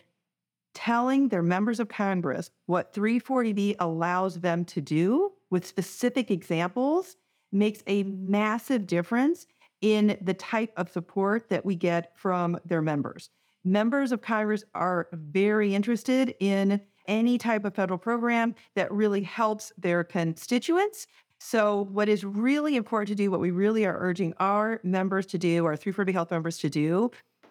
telling 0.75 1.29
their 1.29 1.43
members 1.43 1.81
of 1.81 1.89
Congress 1.89 2.51
what 2.67 2.95
340B 2.95 3.77
allows 3.79 4.41
them 4.41 4.65
to 4.65 4.81
do 4.81 5.33
with 5.51 5.67
specific 5.67 6.31
examples 6.31 7.17
makes 7.51 7.83
a 7.87 8.05
massive 8.05 8.87
difference 8.87 9.47
in 9.83 10.17
the 10.23 10.33
type 10.33 10.73
of 10.77 10.91
support 10.91 11.51
that 11.51 11.67
we 11.67 11.75
get 11.75 12.17
from 12.17 12.59
their 12.65 12.81
members. 12.81 13.31
Members 13.65 14.11
of 14.11 14.23
Congress 14.23 14.65
are 14.75 15.09
very 15.13 15.75
interested 15.75 16.35
in 16.41 16.81
any 17.07 17.39
type 17.39 17.65
of 17.65 17.75
federal 17.75 17.99
program 17.99 18.55
that 18.75 18.91
really 18.93 19.23
helps 19.23 19.73
their 19.79 20.03
constituents. 20.03 21.07
So, 21.39 21.89
what 21.91 22.09
is 22.09 22.25
really 22.25 22.77
important 22.77 23.09
to 23.09 23.15
do, 23.15 23.31
what 23.31 23.41
we 23.41 23.51
really 23.51 23.85
are 23.85 23.97
urging 23.99 24.35
our 24.39 24.81
members 24.85 25.27
to 25.27 25.39
do, 25.39 25.65
our 25.65 25.77
340 25.77 26.13
Health 26.13 26.31
members 26.31 26.59
to 26.59 26.71
do, 26.71 27.11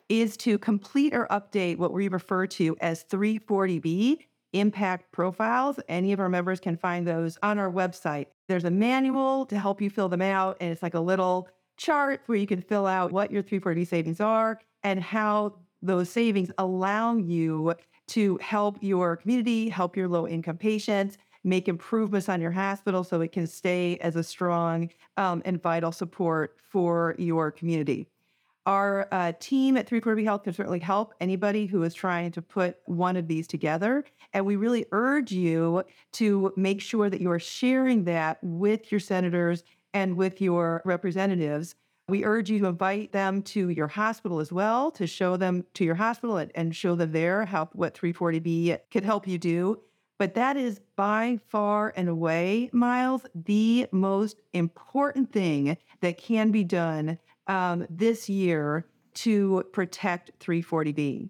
is 0.10 0.36
to 0.38 0.58
complete 0.58 1.14
or 1.14 1.28
update 1.32 1.78
what 1.78 1.94
we 1.94 2.08
refer 2.08 2.46
to 2.48 2.76
as 2.82 3.06
340B 3.06 4.20
impact 4.54 5.12
profiles. 5.12 5.80
Any 5.88 6.12
of 6.12 6.20
our 6.20 6.30
members 6.30 6.60
can 6.60 6.78
find 6.78 7.08
those 7.08 7.38
on 7.44 7.58
our 7.58 7.72
website. 7.72 8.28
There's 8.48 8.66
a 8.66 8.72
manual 8.72 9.46
to 9.46 9.58
help 9.58 9.82
you 9.82 9.90
fill 9.90 10.10
them 10.10 10.22
out, 10.22 10.58
and 10.60 10.72
it's 10.72 10.84
like 10.84 10.94
a 10.94 11.00
little 11.00 11.48
chart 11.78 12.22
where 12.26 12.38
you 12.38 12.48
can 12.48 12.62
fill 12.62 12.86
out 12.86 13.12
what 13.12 13.32
your 13.32 13.44
340B 13.44 13.88
savings 13.88 14.20
are 14.20 14.60
and 14.84 15.02
how 15.02 15.56
those 15.82 16.10
savings 16.10 16.52
allow 16.58 17.16
you 17.16 17.76
to 18.08 18.38
help 18.42 18.78
your 18.82 19.16
community, 19.18 19.70
help 19.70 19.96
your 19.96 20.08
low 20.08 20.28
income 20.28 20.58
patients, 20.58 21.18
make 21.44 21.68
improvements 21.68 22.30
on 22.30 22.42
your 22.42 22.52
hospital 22.52 23.04
so 23.04 23.22
it 23.22 23.32
can 23.32 23.48
stay 23.48 23.98
as 23.98 24.16
a 24.16 24.24
strong 24.24 24.90
um, 25.18 25.42
and 25.46 25.62
vital 25.62 25.92
support 25.92 26.58
for 26.70 27.16
your 27.18 27.52
community. 27.52 28.08
Our 28.68 29.08
uh, 29.12 29.34
team 29.40 29.76
at 29.76 29.90
340B 29.90 30.24
Health 30.24 30.44
can 30.44 30.54
certainly 30.54 30.80
help 30.80 31.16
anybody 31.20 31.66
who 31.66 31.82
is 31.82 31.96
trying 31.96 32.32
to 32.34 32.44
put 32.44 32.78
one 32.86 33.18
of 33.18 33.28
these 33.28 33.48
together. 33.48 34.06
And 34.34 34.46
we 34.46 34.56
really 34.56 34.86
urge 34.92 35.32
you 35.32 35.84
to 36.14 36.54
make 36.56 36.80
sure 36.80 37.10
that 37.10 37.22
you 37.22 37.32
are 37.32 37.40
sharing 37.40 38.04
that 38.04 38.38
with 38.44 38.92
your 38.92 39.00
senators 39.00 39.64
and 39.96 40.16
with 40.16 40.40
your 40.42 40.84
representatives. 40.86 41.76
We 42.12 42.26
urge 42.26 42.50
you 42.50 42.60
to 42.60 42.66
invite 42.66 43.14
them 43.14 43.42
to 43.44 43.70
your 43.70 43.88
hospital 43.88 44.42
as 44.42 44.52
well, 44.52 44.92
to 44.92 45.08
show 45.08 45.38
them 45.38 45.64
to 45.76 45.86
your 45.86 45.96
hospital 45.96 46.36
and, 46.36 46.52
and 46.56 46.76
show 46.76 46.94
them 46.94 47.14
there 47.14 47.46
how 47.46 47.70
what 47.72 47.96
340B 47.96 48.78
could 48.92 49.06
help 49.06 49.26
you 49.30 49.38
do. 49.38 49.80
But 50.20 50.34
that 50.34 50.58
is 50.58 50.82
by 50.98 51.40
far 51.48 51.94
and 51.96 52.10
away, 52.10 52.70
Miles, 52.74 53.26
the 53.34 53.88
most 53.94 54.42
important 54.52 55.32
thing 55.32 55.78
that 56.02 56.18
can 56.18 56.52
be 56.52 56.66
done 56.66 57.18
um, 57.48 57.88
this 57.90 58.28
year 58.28 58.86
to 59.14 59.64
protect 59.72 60.38
340B. 60.40 61.30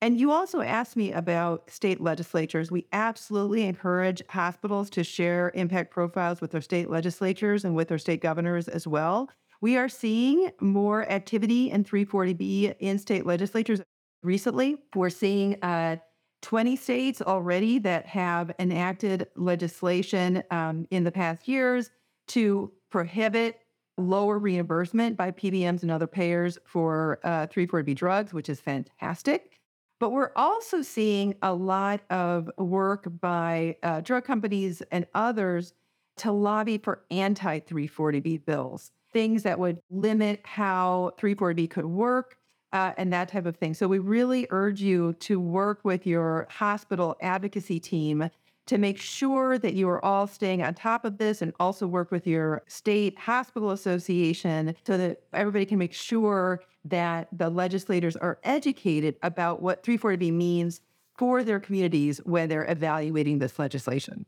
And 0.00 0.18
you 0.18 0.30
also 0.30 0.62
asked 0.62 0.96
me 0.96 1.12
about 1.12 1.68
state 1.68 2.00
legislatures. 2.00 2.70
We 2.70 2.86
absolutely 2.94 3.64
encourage 3.64 4.22
hospitals 4.30 4.88
to 4.90 5.04
share 5.04 5.50
impact 5.54 5.90
profiles 5.90 6.40
with 6.40 6.52
their 6.52 6.62
state 6.62 6.88
legislatures 6.88 7.62
and 7.62 7.74
with 7.74 7.88
their 7.88 7.98
state 7.98 8.22
governors 8.22 8.68
as 8.68 8.86
well. 8.86 9.28
We 9.60 9.76
are 9.76 9.88
seeing 9.88 10.50
more 10.60 11.10
activity 11.10 11.70
in 11.70 11.84
340B 11.84 12.76
in 12.78 12.98
state 12.98 13.26
legislatures 13.26 13.80
recently. 14.22 14.76
We're 14.94 15.10
seeing 15.10 15.62
uh, 15.62 15.96
20 16.42 16.76
states 16.76 17.20
already 17.20 17.78
that 17.80 18.06
have 18.06 18.52
enacted 18.58 19.26
legislation 19.34 20.42
um, 20.50 20.86
in 20.90 21.04
the 21.04 21.10
past 21.10 21.48
years 21.48 21.90
to 22.28 22.72
prohibit 22.90 23.60
lower 23.96 24.38
reimbursement 24.38 25.16
by 25.16 25.32
PBMs 25.32 25.82
and 25.82 25.90
other 25.90 26.06
payers 26.06 26.58
for 26.64 27.18
uh, 27.24 27.48
340B 27.48 27.96
drugs, 27.96 28.32
which 28.32 28.48
is 28.48 28.60
fantastic. 28.60 29.58
But 29.98 30.10
we're 30.10 30.30
also 30.36 30.82
seeing 30.82 31.34
a 31.42 31.52
lot 31.52 32.00
of 32.08 32.48
work 32.56 33.08
by 33.20 33.76
uh, 33.82 34.00
drug 34.00 34.24
companies 34.24 34.80
and 34.92 35.06
others 35.14 35.74
to 36.18 36.30
lobby 36.30 36.78
for 36.78 37.04
anti 37.10 37.58
340B 37.60 38.44
bills, 38.44 38.92
things 39.12 39.42
that 39.42 39.58
would 39.58 39.80
limit 39.90 40.40
how 40.44 41.12
340B 41.18 41.70
could 41.70 41.86
work 41.86 42.36
uh, 42.72 42.92
and 42.96 43.12
that 43.12 43.28
type 43.28 43.46
of 43.46 43.56
thing. 43.56 43.74
So 43.74 43.88
we 43.88 43.98
really 43.98 44.46
urge 44.50 44.80
you 44.80 45.14
to 45.20 45.40
work 45.40 45.80
with 45.84 46.06
your 46.06 46.46
hospital 46.50 47.16
advocacy 47.20 47.80
team 47.80 48.30
to 48.66 48.76
make 48.76 48.98
sure 48.98 49.58
that 49.58 49.72
you 49.72 49.88
are 49.88 50.04
all 50.04 50.26
staying 50.26 50.62
on 50.62 50.74
top 50.74 51.06
of 51.06 51.16
this 51.16 51.40
and 51.40 51.54
also 51.58 51.86
work 51.86 52.10
with 52.10 52.26
your 52.26 52.62
state 52.68 53.18
hospital 53.18 53.70
association 53.70 54.74
so 54.86 54.98
that 54.98 55.22
everybody 55.32 55.64
can 55.64 55.78
make 55.78 55.94
sure 55.94 56.60
that 56.84 57.28
the 57.32 57.48
legislators 57.48 58.14
are 58.14 58.38
educated 58.44 59.16
about 59.22 59.62
what 59.62 59.82
340B 59.82 60.30
means 60.32 60.82
for 61.16 61.42
their 61.42 61.58
communities 61.58 62.18
when 62.24 62.48
they're 62.50 62.70
evaluating 62.70 63.38
this 63.38 63.58
legislation. 63.58 64.26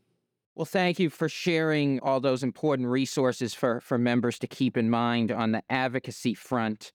Well, 0.61 0.67
thank 0.67 0.99
you 0.99 1.09
for 1.09 1.27
sharing 1.27 1.99
all 2.01 2.19
those 2.19 2.43
important 2.43 2.87
resources 2.87 3.55
for, 3.55 3.79
for 3.79 3.97
members 3.97 4.37
to 4.37 4.45
keep 4.45 4.77
in 4.77 4.91
mind 4.91 5.31
on 5.31 5.53
the 5.53 5.63
advocacy 5.71 6.35
front. 6.35 6.91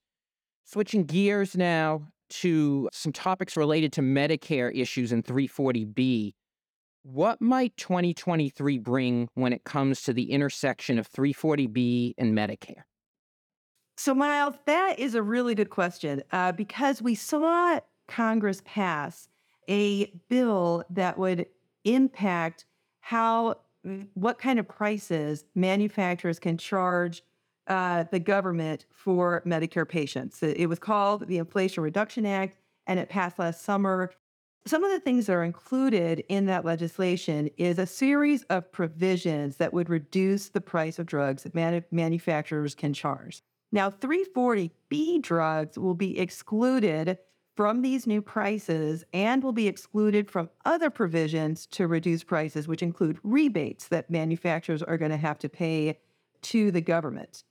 Switching 0.62 1.02
gears 1.02 1.56
now 1.56 2.06
to 2.28 2.88
some 2.92 3.12
topics 3.12 3.56
related 3.56 3.92
to 3.94 4.02
Medicare 4.02 4.72
issues 4.72 5.10
in 5.10 5.24
340B. 5.24 6.34
What 7.02 7.42
might 7.42 7.76
2023 7.76 8.78
bring 8.78 9.28
when 9.34 9.52
it 9.52 9.64
comes 9.64 10.02
to 10.02 10.12
the 10.12 10.30
intersection 10.30 10.96
of 10.96 11.10
340B 11.10 12.14
and 12.18 12.38
Medicare? 12.38 12.84
So, 13.96 14.14
Miles, 14.14 14.54
that 14.66 15.00
is 15.00 15.16
a 15.16 15.22
really 15.24 15.56
good 15.56 15.70
question 15.70 16.22
uh, 16.30 16.52
because 16.52 17.02
we 17.02 17.16
saw 17.16 17.80
Congress 18.06 18.62
pass 18.64 19.28
a 19.68 20.12
bill 20.28 20.84
that 20.88 21.18
would 21.18 21.46
impact 21.84 22.64
how, 23.06 23.54
what 24.14 24.36
kind 24.36 24.58
of 24.58 24.66
prices 24.66 25.44
manufacturers 25.54 26.40
can 26.40 26.58
charge 26.58 27.22
uh, 27.68 28.02
the 28.10 28.18
government 28.18 28.84
for 28.90 29.44
Medicare 29.46 29.88
patients. 29.88 30.42
It 30.42 30.68
was 30.68 30.80
called 30.80 31.28
the 31.28 31.38
Inflation 31.38 31.84
Reduction 31.84 32.26
Act, 32.26 32.56
and 32.84 32.98
it 32.98 33.08
passed 33.08 33.38
last 33.38 33.62
summer. 33.62 34.10
Some 34.66 34.82
of 34.82 34.90
the 34.90 34.98
things 34.98 35.26
that 35.26 35.34
are 35.34 35.44
included 35.44 36.24
in 36.28 36.46
that 36.46 36.64
legislation 36.64 37.48
is 37.56 37.78
a 37.78 37.86
series 37.86 38.42
of 38.50 38.72
provisions 38.72 39.58
that 39.58 39.72
would 39.72 39.88
reduce 39.88 40.48
the 40.48 40.60
price 40.60 40.98
of 40.98 41.06
drugs 41.06 41.44
that 41.44 41.54
manu- 41.54 41.82
manufacturers 41.92 42.74
can 42.74 42.92
charge. 42.92 43.40
Now, 43.70 43.88
340B 43.88 45.22
drugs 45.22 45.78
will 45.78 45.94
be 45.94 46.18
excluded 46.18 47.18
from 47.56 47.80
these 47.80 48.06
new 48.06 48.20
prices 48.20 49.02
and 49.14 49.42
will 49.42 49.52
be 49.52 49.66
excluded 49.66 50.30
from 50.30 50.50
other 50.66 50.90
provisions 50.90 51.66
to 51.66 51.88
reduce 51.88 52.22
prices, 52.22 52.68
which 52.68 52.82
include 52.82 53.18
rebates 53.22 53.88
that 53.88 54.10
manufacturers 54.10 54.82
are 54.82 54.98
going 54.98 55.10
to 55.10 55.16
have 55.16 55.38
to 55.38 55.48
pay 55.48 55.98
to 56.42 56.70
the 56.70 56.82
government. 56.82 57.44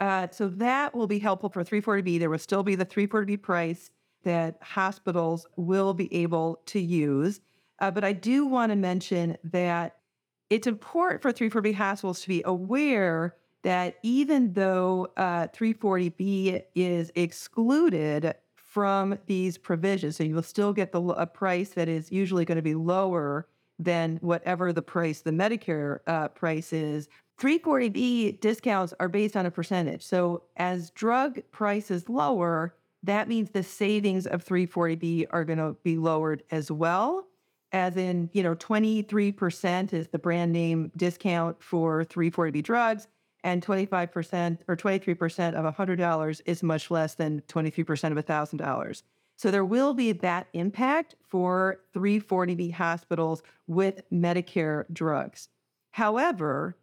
Uh, 0.00 0.28
so 0.30 0.46
that 0.46 0.94
will 0.94 1.08
be 1.08 1.18
helpful 1.18 1.50
for 1.50 1.64
340B. 1.64 2.20
There 2.20 2.30
will 2.30 2.38
still 2.38 2.62
be 2.62 2.76
the 2.76 2.86
340B 2.86 3.42
price 3.42 3.90
that 4.22 4.58
hospitals 4.62 5.46
will 5.56 5.92
be 5.92 6.12
able 6.14 6.60
to 6.66 6.80
use. 6.80 7.40
Uh, 7.80 7.90
but 7.90 8.04
I 8.04 8.12
do 8.12 8.46
want 8.46 8.70
to 8.70 8.76
mention 8.76 9.36
that 9.42 9.96
it's 10.50 10.68
important 10.68 11.20
for 11.20 11.32
340B 11.32 11.74
hospitals 11.74 12.20
to 12.22 12.28
be 12.28 12.42
aware 12.44 13.34
that 13.64 13.96
even 14.04 14.52
though 14.52 15.08
uh, 15.16 15.48
340B 15.48 16.62
is 16.76 17.10
excluded 17.16 18.34
from 18.78 19.18
these 19.26 19.58
provisions. 19.58 20.14
So 20.14 20.22
you'll 20.22 20.40
still 20.40 20.72
get 20.72 20.92
the 20.92 21.02
a 21.02 21.26
price 21.26 21.70
that 21.70 21.88
is 21.88 22.12
usually 22.12 22.44
going 22.44 22.54
to 22.54 22.62
be 22.62 22.76
lower 22.76 23.48
than 23.76 24.18
whatever 24.20 24.72
the 24.72 24.82
price, 24.82 25.20
the 25.20 25.32
Medicare 25.32 25.98
uh, 26.06 26.28
price 26.28 26.72
is. 26.72 27.08
340B 27.40 28.38
discounts 28.38 28.94
are 29.00 29.08
based 29.08 29.36
on 29.36 29.46
a 29.46 29.50
percentage. 29.50 30.04
So 30.04 30.44
as 30.56 30.90
drug 30.90 31.40
prices 31.50 32.08
lower, 32.08 32.76
that 33.02 33.26
means 33.26 33.50
the 33.50 33.64
savings 33.64 34.28
of 34.28 34.44
340B 34.44 35.26
are 35.30 35.44
going 35.44 35.58
to 35.58 35.74
be 35.82 35.96
lowered 35.96 36.44
as 36.52 36.70
well. 36.70 37.26
As 37.72 37.96
in, 37.96 38.30
you 38.32 38.44
know, 38.44 38.54
23% 38.54 39.92
is 39.92 40.06
the 40.06 40.20
brand 40.20 40.52
name 40.52 40.92
discount 40.96 41.60
for 41.60 42.04
340B 42.04 42.62
drugs, 42.62 43.08
and 43.44 43.64
25% 43.64 44.58
or 44.68 44.76
23% 44.76 45.54
of 45.54 45.74
$100 45.76 46.40
is 46.44 46.62
much 46.62 46.90
less 46.90 47.14
than 47.14 47.42
23% 47.48 48.18
of 48.18 48.26
$1,000. 48.26 49.02
So 49.36 49.50
there 49.52 49.64
will 49.64 49.94
be 49.94 50.12
that 50.12 50.48
impact 50.52 51.14
for 51.22 51.80
340B 51.94 52.72
hospitals 52.72 53.42
with 53.68 54.02
Medicare 54.12 54.84
drugs. 54.92 55.48
However, 55.92 56.76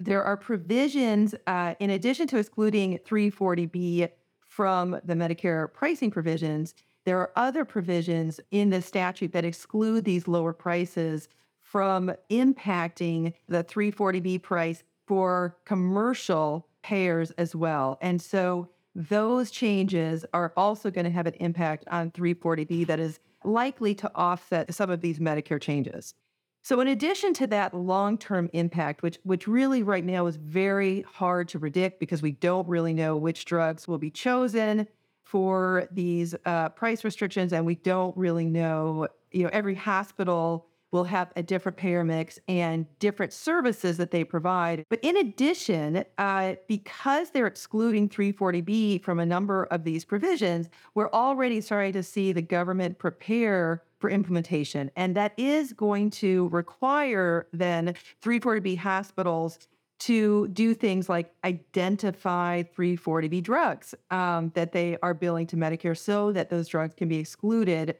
there 0.00 0.24
are 0.24 0.36
provisions, 0.36 1.34
uh, 1.46 1.74
in 1.78 1.90
addition 1.90 2.26
to 2.28 2.38
excluding 2.38 2.98
340B 3.06 4.10
from 4.40 4.98
the 5.04 5.14
Medicare 5.14 5.72
pricing 5.72 6.10
provisions, 6.10 6.74
there 7.04 7.18
are 7.18 7.30
other 7.36 7.64
provisions 7.64 8.40
in 8.50 8.70
the 8.70 8.82
statute 8.82 9.32
that 9.32 9.44
exclude 9.44 10.04
these 10.04 10.26
lower 10.26 10.52
prices 10.52 11.28
from 11.60 12.12
impacting 12.30 13.34
the 13.48 13.62
340B 13.62 14.42
price 14.42 14.82
for 15.10 15.56
commercial 15.64 16.68
payers 16.84 17.32
as 17.32 17.52
well. 17.52 17.98
And 18.00 18.22
so 18.22 18.68
those 18.94 19.50
changes 19.50 20.24
are 20.32 20.52
also 20.56 20.88
going 20.88 21.04
to 21.04 21.10
have 21.10 21.26
an 21.26 21.34
impact 21.40 21.82
on 21.90 22.12
340B 22.12 22.86
that 22.86 23.00
is 23.00 23.18
likely 23.42 23.92
to 23.96 24.10
offset 24.14 24.72
some 24.72 24.88
of 24.88 25.00
these 25.00 25.18
Medicare 25.18 25.60
changes. 25.60 26.14
So 26.62 26.80
in 26.80 26.86
addition 26.86 27.34
to 27.34 27.48
that 27.48 27.74
long-term 27.74 28.50
impact, 28.52 29.02
which 29.02 29.18
which 29.24 29.48
really 29.48 29.82
right 29.82 30.04
now 30.04 30.26
is 30.26 30.36
very 30.36 31.04
hard 31.12 31.48
to 31.48 31.58
predict 31.58 31.98
because 31.98 32.22
we 32.22 32.30
don't 32.30 32.68
really 32.68 32.94
know 32.94 33.16
which 33.16 33.46
drugs 33.46 33.88
will 33.88 33.98
be 33.98 34.12
chosen 34.12 34.86
for 35.24 35.88
these 35.90 36.36
uh, 36.44 36.68
price 36.68 37.02
restrictions, 37.02 37.52
and 37.52 37.66
we 37.66 37.74
don't 37.74 38.16
really 38.16 38.46
know. 38.46 39.08
You 39.32 39.44
know, 39.44 39.50
every 39.52 39.74
hospital 39.74 40.69
will 40.92 41.04
have 41.04 41.32
a 41.36 41.42
different 41.42 41.76
payer 41.76 42.04
mix 42.04 42.38
and 42.48 42.86
different 42.98 43.32
services 43.32 43.96
that 43.96 44.10
they 44.10 44.24
provide. 44.24 44.84
But 44.88 45.00
in 45.02 45.16
addition, 45.16 46.04
uh, 46.18 46.54
because 46.66 47.30
they're 47.30 47.46
excluding 47.46 48.08
340B 48.08 49.02
from 49.02 49.20
a 49.20 49.26
number 49.26 49.64
of 49.64 49.84
these 49.84 50.04
provisions, 50.04 50.68
we're 50.94 51.10
already 51.10 51.60
starting 51.60 51.92
to 51.92 52.02
see 52.02 52.32
the 52.32 52.42
government 52.42 52.98
prepare 52.98 53.82
for 53.98 54.10
implementation. 54.10 54.90
And 54.96 55.14
that 55.16 55.34
is 55.36 55.72
going 55.72 56.10
to 56.10 56.48
require 56.48 57.46
then 57.52 57.94
340B 58.22 58.78
hospitals 58.78 59.58
to 60.00 60.48
do 60.48 60.72
things 60.72 61.10
like 61.10 61.30
identify 61.44 62.62
340B 62.62 63.42
drugs 63.42 63.94
um, 64.10 64.50
that 64.54 64.72
they 64.72 64.96
are 65.02 65.12
billing 65.12 65.46
to 65.48 65.56
Medicare 65.56 65.96
so 65.96 66.32
that 66.32 66.48
those 66.48 66.68
drugs 66.68 66.94
can 66.94 67.08
be 67.08 67.18
excluded 67.18 67.96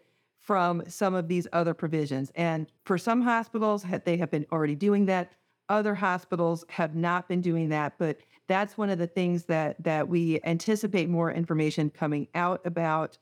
from 0.51 0.83
some 0.89 1.15
of 1.15 1.29
these 1.29 1.47
other 1.53 1.73
provisions. 1.73 2.33
And 2.35 2.67
for 2.85 2.99
some 2.99 3.23
hospitals, 3.23 3.87
they 4.05 4.17
have 4.17 4.33
been 4.33 4.45
already 4.51 4.75
doing 4.75 5.07
that. 5.07 5.31
Other 5.69 5.95
hospitals 5.95 6.65
have 6.71 6.97
not 6.97 7.29
been 7.29 7.41
doing 7.41 7.69
that, 7.69 7.93
but 7.99 8.19
that's 8.49 8.77
one 8.77 8.91
of 8.91 8.99
the 8.99 9.07
things 9.07 9.45
that 9.45 9.81
that 9.85 10.09
we 10.09 10.41
anticipate 10.43 11.09
more 11.09 11.31
information 11.31 11.89
coming 11.89 12.27
out 12.35 12.61
about. 12.65 13.17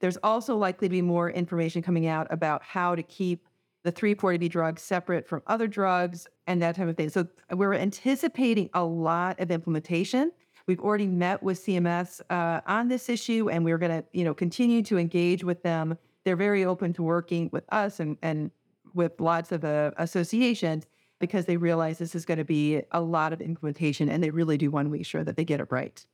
There's 0.00 0.16
also 0.24 0.56
likely 0.56 0.88
to 0.88 0.90
be 0.90 1.02
more 1.02 1.30
information 1.30 1.82
coming 1.82 2.08
out 2.08 2.26
about 2.30 2.64
how 2.64 2.96
to 2.96 3.02
keep 3.04 3.46
the 3.84 3.92
340B 3.92 4.50
drugs 4.50 4.82
separate 4.82 5.28
from 5.28 5.40
other 5.46 5.68
drugs 5.68 6.26
and 6.48 6.60
that 6.62 6.74
type 6.74 6.88
of 6.88 6.96
thing. 6.96 7.10
So 7.10 7.28
we're 7.52 7.74
anticipating 7.74 8.70
a 8.74 8.82
lot 8.82 9.38
of 9.38 9.52
implementation. 9.52 10.32
We've 10.66 10.80
already 10.80 11.06
met 11.06 11.44
with 11.44 11.64
CMS 11.64 12.20
uh, 12.28 12.60
on 12.66 12.88
this 12.88 13.08
issue, 13.08 13.50
and 13.50 13.64
we're 13.64 13.78
going 13.78 14.02
to, 14.02 14.04
you 14.12 14.24
know, 14.24 14.34
continue 14.34 14.82
to 14.82 14.98
engage 14.98 15.44
with 15.44 15.62
them 15.62 15.96
they're 16.24 16.36
very 16.36 16.64
open 16.64 16.92
to 16.94 17.02
working 17.02 17.50
with 17.52 17.64
us 17.72 18.00
and, 18.00 18.16
and 18.22 18.50
with 18.94 19.20
lots 19.20 19.52
of 19.52 19.64
uh, 19.64 19.90
associations 19.96 20.86
because 21.18 21.46
they 21.46 21.56
realize 21.56 21.98
this 21.98 22.14
is 22.14 22.24
going 22.24 22.38
to 22.38 22.44
be 22.44 22.82
a 22.90 23.00
lot 23.00 23.32
of 23.32 23.40
implementation 23.40 24.08
and 24.08 24.22
they 24.22 24.30
really 24.30 24.58
do 24.58 24.70
want 24.70 24.86
to 24.86 24.90
make 24.90 25.06
sure 25.06 25.22
that 25.24 25.36
they 25.36 25.44
get 25.44 25.60
it 25.60 25.68
right. 25.70 26.04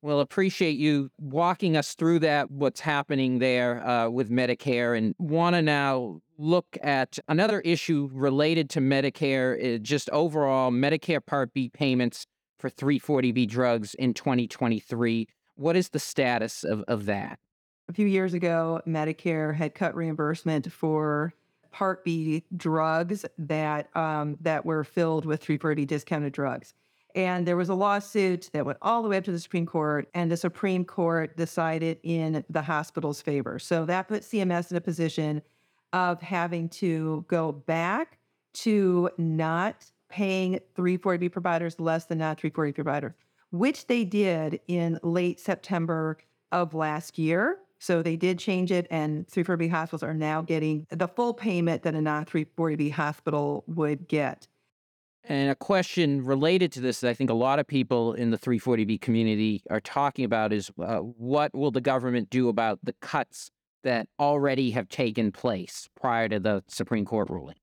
Well, 0.00 0.20
appreciate 0.20 0.78
you 0.78 1.10
walking 1.18 1.76
us 1.76 1.94
through 1.94 2.20
that, 2.20 2.52
what's 2.52 2.80
happening 2.80 3.40
there 3.40 3.84
uh, 3.84 4.08
with 4.08 4.30
Medicare, 4.30 4.96
and 4.96 5.12
want 5.18 5.56
to 5.56 5.62
now 5.62 6.20
look 6.38 6.66
at 6.82 7.18
another 7.26 7.60
issue 7.62 8.08
related 8.12 8.70
to 8.70 8.80
Medicare, 8.80 9.74
uh, 9.74 9.78
just 9.78 10.08
overall 10.10 10.70
Medicare 10.70 11.24
Part 11.24 11.52
B 11.52 11.68
payments 11.68 12.26
for 12.60 12.70
340B 12.70 13.48
drugs 13.48 13.94
in 13.94 14.14
2023. 14.14 15.26
What 15.56 15.74
is 15.74 15.88
the 15.88 15.98
status 15.98 16.62
of, 16.62 16.84
of 16.86 17.06
that? 17.06 17.40
A 17.88 17.92
few 17.92 18.06
years 18.06 18.34
ago, 18.34 18.80
Medicare 18.86 19.54
had 19.54 19.74
cut 19.74 19.94
reimbursement 19.94 20.70
for 20.70 21.32
Part 21.70 22.04
B 22.04 22.44
drugs 22.56 23.24
that 23.38 23.94
um, 23.96 24.36
that 24.40 24.64
were 24.64 24.84
filled 24.84 25.24
with 25.26 25.40
340 25.40 25.84
discounted 25.84 26.32
drugs. 26.32 26.74
And 27.14 27.46
there 27.46 27.56
was 27.56 27.68
a 27.68 27.74
lawsuit 27.74 28.50
that 28.52 28.66
went 28.66 28.78
all 28.82 29.02
the 29.02 29.08
way 29.08 29.16
up 29.16 29.24
to 29.24 29.32
the 29.32 29.38
Supreme 29.38 29.66
Court, 29.66 30.08
and 30.14 30.30
the 30.30 30.36
Supreme 30.36 30.84
Court 30.84 31.36
decided 31.36 31.98
in 32.02 32.44
the 32.48 32.62
hospital's 32.62 33.20
favor. 33.22 33.58
So 33.58 33.84
that 33.86 34.08
put 34.08 34.22
CMS 34.22 34.70
in 34.70 34.76
a 34.76 34.80
position 34.80 35.42
of 35.92 36.20
having 36.20 36.68
to 36.68 37.24
go 37.28 37.52
back 37.52 38.18
to 38.54 39.10
not 39.18 39.90
paying 40.08 40.60
340B 40.76 41.30
providers 41.30 41.78
less 41.78 42.06
than 42.06 42.18
non 42.18 42.36
340 42.36 42.72
providers, 42.72 43.12
which 43.50 43.86
they 43.86 44.04
did 44.04 44.60
in 44.68 44.98
late 45.02 45.40
September 45.40 46.18
of 46.52 46.74
last 46.74 47.18
year. 47.18 47.58
So 47.78 48.02
they 48.02 48.16
did 48.16 48.38
change 48.38 48.72
it, 48.72 48.86
and 48.90 49.26
340B 49.28 49.70
hospitals 49.70 50.02
are 50.02 50.14
now 50.14 50.42
getting 50.42 50.86
the 50.90 51.08
full 51.08 51.34
payment 51.34 51.82
that 51.82 51.94
a 51.94 52.00
non 52.00 52.24
340B 52.24 52.92
hospital 52.92 53.64
would 53.66 54.08
get. 54.08 54.48
And 55.24 55.50
a 55.50 55.54
question 55.54 56.24
related 56.24 56.72
to 56.72 56.80
this 56.80 57.00
that 57.00 57.10
I 57.10 57.14
think 57.14 57.28
a 57.28 57.34
lot 57.34 57.58
of 57.58 57.66
people 57.66 58.14
in 58.14 58.30
the 58.30 58.38
340B 58.38 59.00
community 59.00 59.62
are 59.68 59.80
talking 59.80 60.24
about 60.24 60.52
is 60.52 60.70
uh, 60.78 60.98
what 60.98 61.54
will 61.54 61.70
the 61.70 61.80
government 61.80 62.30
do 62.30 62.48
about 62.48 62.78
the 62.82 62.94
cuts 62.94 63.50
that 63.84 64.08
already 64.18 64.70
have 64.70 64.88
taken 64.88 65.30
place 65.30 65.88
prior 66.00 66.28
to 66.28 66.40
the 66.40 66.64
Supreme 66.66 67.04
Court 67.04 67.28
ruling? 67.30 67.56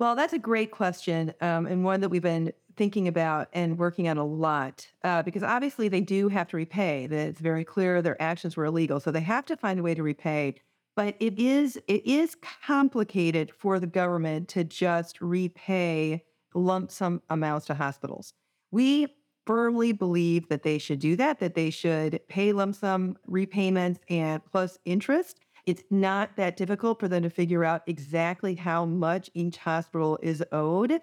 Well, 0.00 0.16
that's 0.16 0.32
a 0.32 0.38
great 0.38 0.72
question, 0.72 1.32
um, 1.40 1.66
and 1.66 1.84
one 1.84 2.00
that 2.00 2.08
we've 2.08 2.20
been 2.20 2.52
thinking 2.76 3.08
about 3.08 3.48
and 3.52 3.78
working 3.78 4.08
on 4.08 4.18
a 4.18 4.24
lot 4.24 4.86
uh, 5.02 5.22
because 5.22 5.42
obviously 5.42 5.88
they 5.88 6.00
do 6.00 6.28
have 6.28 6.48
to 6.48 6.56
repay. 6.56 7.04
It's 7.04 7.40
very 7.40 7.64
clear 7.64 8.02
their 8.02 8.20
actions 8.20 8.56
were 8.56 8.64
illegal, 8.64 9.00
so 9.00 9.10
they 9.10 9.20
have 9.20 9.46
to 9.46 9.56
find 9.56 9.78
a 9.78 9.82
way 9.82 9.94
to 9.94 10.02
repay. 10.02 10.56
But 10.96 11.16
it 11.18 11.38
is 11.38 11.76
it 11.88 12.06
is 12.06 12.36
complicated 12.64 13.52
for 13.56 13.80
the 13.80 13.86
government 13.86 14.48
to 14.50 14.64
just 14.64 15.20
repay 15.20 16.24
lump 16.54 16.90
sum 16.90 17.22
amounts 17.30 17.66
to 17.66 17.74
hospitals. 17.74 18.32
We 18.70 19.08
firmly 19.46 19.92
believe 19.92 20.48
that 20.48 20.62
they 20.62 20.78
should 20.78 21.00
do 21.00 21.16
that. 21.16 21.40
That 21.40 21.54
they 21.54 21.70
should 21.70 22.20
pay 22.28 22.52
lump 22.52 22.76
sum 22.76 23.16
repayments 23.26 24.00
and 24.08 24.44
plus 24.44 24.78
interest. 24.84 25.40
It's 25.66 25.82
not 25.90 26.36
that 26.36 26.56
difficult 26.56 27.00
for 27.00 27.08
them 27.08 27.22
to 27.22 27.30
figure 27.30 27.64
out 27.64 27.82
exactly 27.86 28.54
how 28.54 28.84
much 28.84 29.30
each 29.34 29.56
hospital 29.56 30.18
is 30.22 30.44
owed 30.52 31.00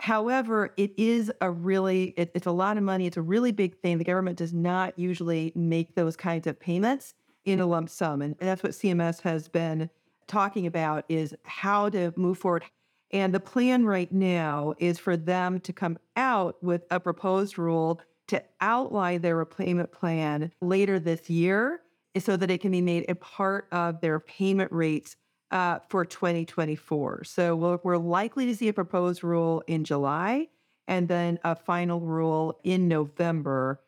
However, 0.00 0.72
it 0.76 0.92
is 0.96 1.32
a 1.40 1.50
really, 1.50 2.14
it, 2.16 2.30
it's 2.34 2.46
a 2.46 2.52
lot 2.52 2.76
of 2.76 2.84
money. 2.84 3.06
It's 3.06 3.16
a 3.16 3.22
really 3.22 3.52
big 3.52 3.76
thing. 3.80 3.98
The 3.98 4.04
government 4.04 4.38
does 4.38 4.54
not 4.54 4.98
usually 4.98 5.52
make 5.54 5.94
those 5.94 6.16
kinds 6.16 6.46
of 6.46 6.58
payments 6.58 7.14
in 7.44 7.60
a 7.60 7.66
lump 7.66 7.90
sum. 7.90 8.22
And 8.22 8.36
that's 8.38 8.62
what 8.62 8.72
CMS 8.72 9.22
has 9.22 9.48
been 9.48 9.90
talking 10.26 10.66
about 10.66 11.04
is 11.08 11.34
how 11.44 11.88
to 11.88 12.12
move 12.16 12.38
forward. 12.38 12.64
And 13.10 13.34
the 13.34 13.40
plan 13.40 13.86
right 13.86 14.12
now 14.12 14.74
is 14.78 14.98
for 14.98 15.16
them 15.16 15.60
to 15.60 15.72
come 15.72 15.98
out 16.14 16.62
with 16.62 16.84
a 16.90 17.00
proposed 17.00 17.58
rule 17.58 18.00
to 18.28 18.42
outline 18.60 19.22
their 19.22 19.36
repayment 19.36 19.90
plan 19.90 20.52
later 20.60 21.00
this 21.00 21.30
year 21.30 21.80
so 22.18 22.36
that 22.36 22.50
it 22.50 22.60
can 22.60 22.70
be 22.70 22.82
made 22.82 23.06
a 23.08 23.14
part 23.14 23.66
of 23.72 24.00
their 24.00 24.20
payment 24.20 24.70
rates 24.70 25.16
uh, 25.50 25.78
for 25.88 26.04
2024. 26.04 27.24
So 27.24 27.56
we're, 27.56 27.78
we're 27.82 27.96
likely 27.96 28.46
to 28.46 28.54
see 28.54 28.68
a 28.68 28.72
proposed 28.72 29.24
rule 29.24 29.62
in 29.66 29.84
July 29.84 30.48
and 30.86 31.08
then 31.08 31.38
a 31.44 31.54
final 31.54 32.00
rule 32.00 32.58
in 32.64 32.88
November. 32.88 33.80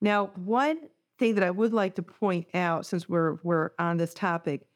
Now, 0.00 0.30
one 0.36 0.78
thing 1.18 1.34
that 1.34 1.44
I 1.44 1.50
would 1.50 1.72
like 1.72 1.94
to 1.96 2.02
point 2.02 2.46
out, 2.54 2.86
since 2.86 3.08
we're 3.08 3.38
we're 3.42 3.70
on 3.78 3.96
this 3.96 4.14
topic, 4.14 4.66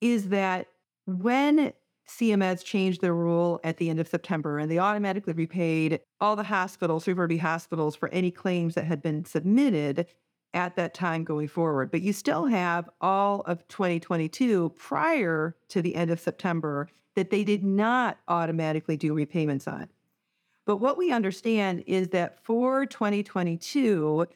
is 0.00 0.28
that 0.28 0.68
when 1.06 1.72
CMS 2.08 2.64
changed 2.64 3.00
their 3.00 3.14
rule 3.14 3.60
at 3.64 3.78
the 3.78 3.90
end 3.90 3.98
of 3.98 4.06
September 4.06 4.58
and 4.58 4.70
they 4.70 4.78
automatically 4.78 5.32
repaid 5.32 6.00
all 6.20 6.36
the 6.36 6.44
hospitals, 6.44 7.04
340B 7.04 7.40
hospitals, 7.40 7.96
for 7.96 8.08
any 8.10 8.30
claims 8.30 8.74
that 8.74 8.84
had 8.84 9.02
been 9.02 9.24
submitted 9.24 10.06
at 10.56 10.74
that 10.74 10.94
time 10.94 11.22
going 11.22 11.46
forward. 11.46 11.90
But 11.90 12.02
you 12.02 12.12
still 12.12 12.46
have 12.46 12.88
all 13.00 13.42
of 13.42 13.68
2022 13.68 14.70
prior 14.70 15.54
to 15.68 15.82
the 15.82 15.94
end 15.94 16.10
of 16.10 16.18
September 16.18 16.88
that 17.14 17.30
they 17.30 17.44
did 17.44 17.62
not 17.62 18.18
automatically 18.26 18.96
do 18.96 19.14
repayments 19.14 19.68
on. 19.68 19.88
But 20.64 20.78
what 20.78 20.98
we 20.98 21.12
understand 21.12 21.84
is 21.86 22.08
that 22.08 22.42
for 22.42 22.86
2022, 22.86 24.26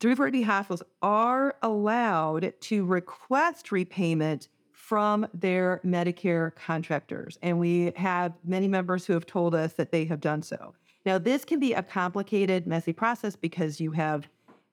340B 0.00 0.44
hospitals 0.44 0.82
are 1.02 1.56
allowed 1.62 2.52
to 2.60 2.84
request 2.84 3.72
repayment 3.72 4.48
from 4.72 5.26
their 5.32 5.80
Medicare 5.84 6.54
contractors. 6.54 7.38
And 7.42 7.58
we 7.58 7.92
have 7.96 8.34
many 8.44 8.68
members 8.68 9.06
who 9.06 9.14
have 9.14 9.26
told 9.26 9.54
us 9.54 9.72
that 9.74 9.90
they 9.90 10.04
have 10.04 10.20
done 10.20 10.42
so. 10.42 10.74
Now, 11.06 11.18
this 11.18 11.44
can 11.44 11.58
be 11.58 11.72
a 11.72 11.82
complicated, 11.82 12.66
messy 12.66 12.92
process 12.92 13.34
because 13.34 13.80
you 13.80 13.92
have 13.92 14.28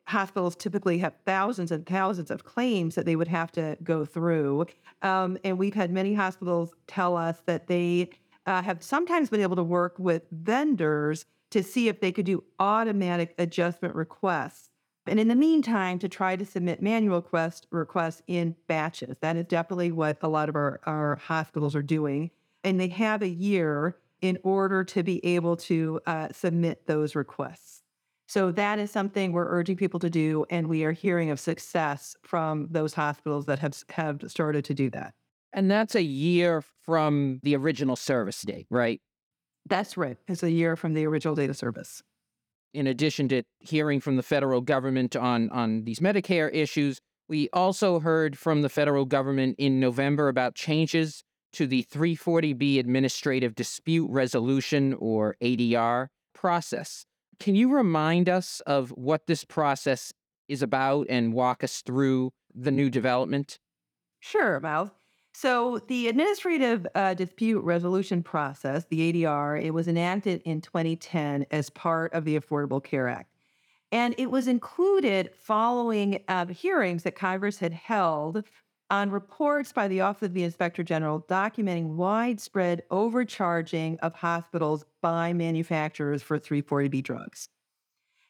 hospitals 0.07 0.55
typically 0.55 0.97
have 0.99 1.13
thousands 1.25 1.71
and 1.71 1.85
thousands 1.85 2.31
of 2.31 2.43
claims 2.43 2.95
that 2.95 3.05
they 3.05 3.15
would 3.15 3.27
have 3.27 3.51
to 3.53 3.77
go 3.83 4.05
through. 4.05 4.65
Um, 5.01 5.37
and 5.43 5.57
we've 5.57 5.73
had 5.73 5.91
many 5.91 6.13
hospitals 6.13 6.73
tell 6.87 7.15
us 7.15 7.41
that 7.45 7.67
they 7.67 8.09
uh, 8.45 8.61
have 8.61 8.83
sometimes 8.83 9.29
been 9.29 9.41
able 9.41 9.55
to 9.55 9.63
work 9.63 9.95
with 9.97 10.23
vendors 10.31 11.25
to 11.51 11.63
see 11.63 11.87
if 11.87 11.99
they 11.99 12.11
could 12.11 12.25
do 12.25 12.43
automatic 12.59 13.35
adjustment 13.37 13.95
requests 13.95 14.71
and 15.07 15.19
in 15.19 15.27
the 15.27 15.35
meantime, 15.35 15.99
to 15.99 16.09
try 16.09 16.35
to 16.35 16.45
submit 16.45 16.81
manual 16.81 17.17
request, 17.17 17.67
requests 17.71 18.21
in 18.27 18.55
batches. 18.67 19.17
That 19.21 19.35
is 19.35 19.45
definitely 19.45 19.91
what 19.91 20.17
a 20.21 20.27
lot 20.27 20.47
of 20.47 20.55
our, 20.55 20.79
our 20.85 21.15
hospitals 21.15 21.75
are 21.75 21.81
doing. 21.81 22.29
And 22.63 22.79
they 22.79 22.89
have 22.89 23.23
a 23.23 23.27
year 23.27 23.97
in 24.21 24.37
order 24.43 24.83
to 24.83 25.01
be 25.01 25.25
able 25.25 25.57
to 25.57 25.99
uh, 26.05 26.27
submit 26.31 26.85
those 26.85 27.15
requests. 27.15 27.80
So 28.31 28.49
that 28.53 28.79
is 28.79 28.91
something 28.91 29.33
we're 29.33 29.49
urging 29.49 29.75
people 29.75 29.99
to 29.99 30.09
do, 30.09 30.45
and 30.49 30.67
we 30.67 30.85
are 30.85 30.93
hearing 30.93 31.31
of 31.31 31.39
success 31.39 32.15
from 32.23 32.69
those 32.71 32.93
hospitals 32.93 33.45
that 33.47 33.59
have 33.59 33.75
have 33.89 34.21
started 34.27 34.63
to 34.65 34.73
do 34.73 34.89
that. 34.91 35.13
And 35.51 35.69
that's 35.69 35.95
a 35.95 36.01
year 36.01 36.63
from 36.85 37.41
the 37.43 37.57
original 37.57 37.97
service 37.97 38.41
date, 38.41 38.67
right? 38.69 39.01
That's 39.67 39.97
right. 39.97 40.15
It's 40.29 40.43
a 40.43 40.49
year 40.49 40.77
from 40.77 40.93
the 40.93 41.05
original 41.05 41.35
date 41.35 41.49
of 41.49 41.57
service 41.57 42.01
in 42.73 42.87
addition 42.87 43.27
to 43.27 43.43
hearing 43.59 43.99
from 43.99 44.15
the 44.15 44.23
federal 44.23 44.61
government 44.61 45.15
on, 45.15 45.49
on 45.49 45.83
these 45.83 45.99
Medicare 45.99 46.49
issues, 46.53 46.99
we 47.27 47.49
also 47.53 47.99
heard 47.99 48.37
from 48.37 48.61
the 48.61 48.69
federal 48.69 49.05
government 49.05 49.55
in 49.57 49.79
November 49.79 50.27
about 50.29 50.55
changes 50.55 51.23
to 51.53 51.67
the 51.67 51.85
340B 51.91 52.79
Administrative 52.79 53.55
Dispute 53.55 54.09
Resolution, 54.09 54.93
or 54.99 55.35
ADR, 55.43 56.07
process. 56.33 57.05
Can 57.41 57.55
you 57.55 57.73
remind 57.73 58.29
us 58.29 58.61
of 58.67 58.91
what 58.91 59.25
this 59.25 59.43
process 59.43 60.13
is 60.47 60.61
about 60.61 61.07
and 61.09 61.33
walk 61.33 61.63
us 61.63 61.81
through 61.81 62.33
the 62.53 62.69
new 62.69 62.87
development? 62.87 63.57
Sure, 64.19 64.59
Miles. 64.59 64.91
So, 65.33 65.79
the 65.87 66.07
Administrative 66.07 66.85
uh, 66.93 67.15
Dispute 67.15 67.63
Resolution 67.63 68.21
Process, 68.21 68.85
the 68.91 69.11
ADR, 69.11 69.59
it 69.59 69.71
was 69.71 69.87
enacted 69.87 70.43
in 70.45 70.61
2010 70.61 71.47
as 71.49 71.71
part 71.71 72.13
of 72.13 72.25
the 72.25 72.39
Affordable 72.39 72.83
Care 72.83 73.07
Act. 73.07 73.33
And 73.91 74.13
it 74.19 74.29
was 74.29 74.47
included 74.47 75.31
following 75.33 76.23
uh, 76.27 76.45
hearings 76.45 77.01
that 77.03 77.15
Congress 77.15 77.57
had 77.57 77.73
held 77.73 78.43
on 78.91 79.09
reports 79.09 79.71
by 79.71 79.87
the 79.87 80.01
Office 80.01 80.27
of 80.27 80.33
the 80.33 80.43
Inspector 80.43 80.83
General 80.83 81.21
documenting 81.21 81.95
widespread 81.95 82.83
overcharging 82.91 83.97
of 83.99 84.13
hospitals 84.13 84.83
by 85.01 85.31
manufacturers 85.31 86.21
for 86.21 86.37
340B 86.37 87.01
drugs. 87.01 87.47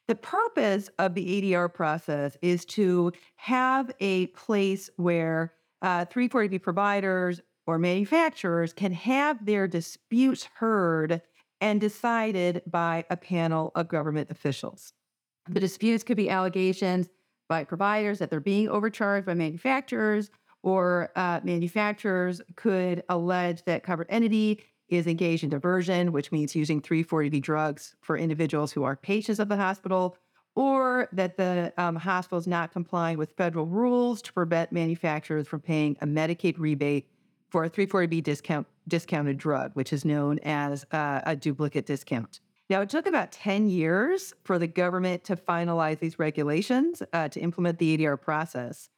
The 0.08 0.16
purpose 0.16 0.90
of 1.00 1.16
the 1.16 1.42
ADR 1.42 1.74
process 1.74 2.38
is 2.44 2.64
to 2.66 3.12
have 3.38 3.92
a 4.00 4.28
place 4.28 4.90
where 4.98 5.54
uh, 5.82 6.06
340B 6.06 6.62
providers 6.62 7.42
or 7.66 7.80
manufacturers 7.80 8.72
can 8.72 8.92
have 8.94 9.44
their 9.46 9.68
disputes 9.68 10.48
heard 10.56 11.22
and 11.60 11.82
decided 11.82 12.62
by 12.68 13.06
a 13.10 13.18
panel 13.18 13.72
of 13.74 13.88
government 13.88 14.30
officials. 14.30 14.94
The 15.50 15.60
disputes 15.60 16.04
could 16.04 16.18
be 16.18 16.30
allegations 16.30 17.10
by 17.52 17.64
providers 17.64 18.20
that 18.20 18.30
they're 18.30 18.40
being 18.40 18.70
overcharged 18.70 19.26
by 19.26 19.34
manufacturers, 19.34 20.30
or 20.64 21.12
uh, 21.16 21.40
manufacturers 21.44 22.42
could 22.56 23.04
allege 23.10 23.64
that 23.66 23.84
covered 23.84 24.08
entity 24.10 24.64
is 24.90 25.08
engaged 25.08 25.44
in 25.44 25.50
diversion, 25.50 26.12
which 26.12 26.32
means 26.32 26.56
using 26.56 26.82
340B 26.82 27.42
drugs 27.42 27.96
for 28.02 28.18
individuals 28.18 28.72
who 28.72 28.84
are 28.84 28.96
patients 28.96 29.40
of 29.40 29.48
the 29.48 29.56
hospital, 29.56 30.18
or 30.56 31.08
that 31.14 31.38
the 31.38 31.74
um, 31.78 31.96
hospital 31.96 32.38
is 32.38 32.48
not 32.48 32.74
complying 32.74 33.18
with 33.18 33.32
federal 33.32 33.66
rules 33.66 34.22
to 34.22 34.34
prevent 34.34 34.72
manufacturers 34.72 35.48
from 35.48 35.62
paying 35.62 35.96
a 36.02 36.06
Medicaid 36.06 36.56
rebate 36.58 37.08
for 37.50 37.64
a 37.64 37.70
340B 37.70 38.22
discount 38.22 38.68
discounted 38.88 39.38
drug, 39.38 39.72
which 39.76 39.94
is 39.94 40.04
known 40.04 40.40
as 40.40 40.86
uh, 40.92 41.22
a 41.26 41.36
duplicate 41.36 41.86
discount. 41.86 42.42
Now, 42.70 42.82
it 42.82 42.90
took 42.90 43.06
about 43.06 43.32
10 43.32 43.70
years 43.70 44.34
for 44.44 44.58
the 44.58 44.68
government 44.68 45.24
to 45.26 45.36
finalize 45.36 46.00
these 46.00 46.18
regulations 46.18 47.04
uh, 47.14 47.28
to 47.30 47.40
implement 47.40 47.80
the 47.80 47.98
ADR 47.98 48.20
process. 48.20 48.90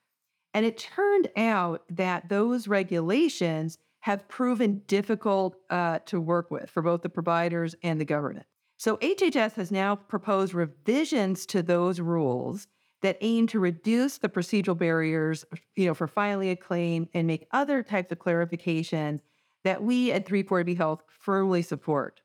And 0.53 0.65
it 0.65 0.77
turned 0.77 1.29
out 1.35 1.83
that 1.89 2.29
those 2.29 2.67
regulations 2.67 3.77
have 4.01 4.27
proven 4.27 4.81
difficult 4.87 5.55
uh, 5.69 5.99
to 6.05 6.19
work 6.19 6.51
with 6.51 6.69
for 6.69 6.81
both 6.81 7.01
the 7.01 7.09
providers 7.09 7.75
and 7.83 7.99
the 7.99 8.05
government. 8.05 8.45
So 8.77 8.97
HHS 8.97 9.53
has 9.53 9.71
now 9.71 9.95
proposed 9.95 10.53
revisions 10.53 11.45
to 11.47 11.63
those 11.63 12.01
rules 12.01 12.67
that 13.01 13.17
aim 13.21 13.47
to 13.47 13.59
reduce 13.59 14.17
the 14.17 14.29
procedural 14.29 14.77
barriers, 14.77 15.45
you 15.75 15.85
know, 15.85 15.93
for 15.93 16.07
filing 16.07 16.49
a 16.49 16.55
claim 16.55 17.07
and 17.13 17.27
make 17.27 17.47
other 17.51 17.83
types 17.83 18.11
of 18.11 18.19
clarifications 18.19 19.21
that 19.63 19.81
we 19.81 20.11
at 20.11 20.25
340B 20.25 20.75
Health 20.75 21.03
firmly 21.07 21.61
support. 21.61 22.21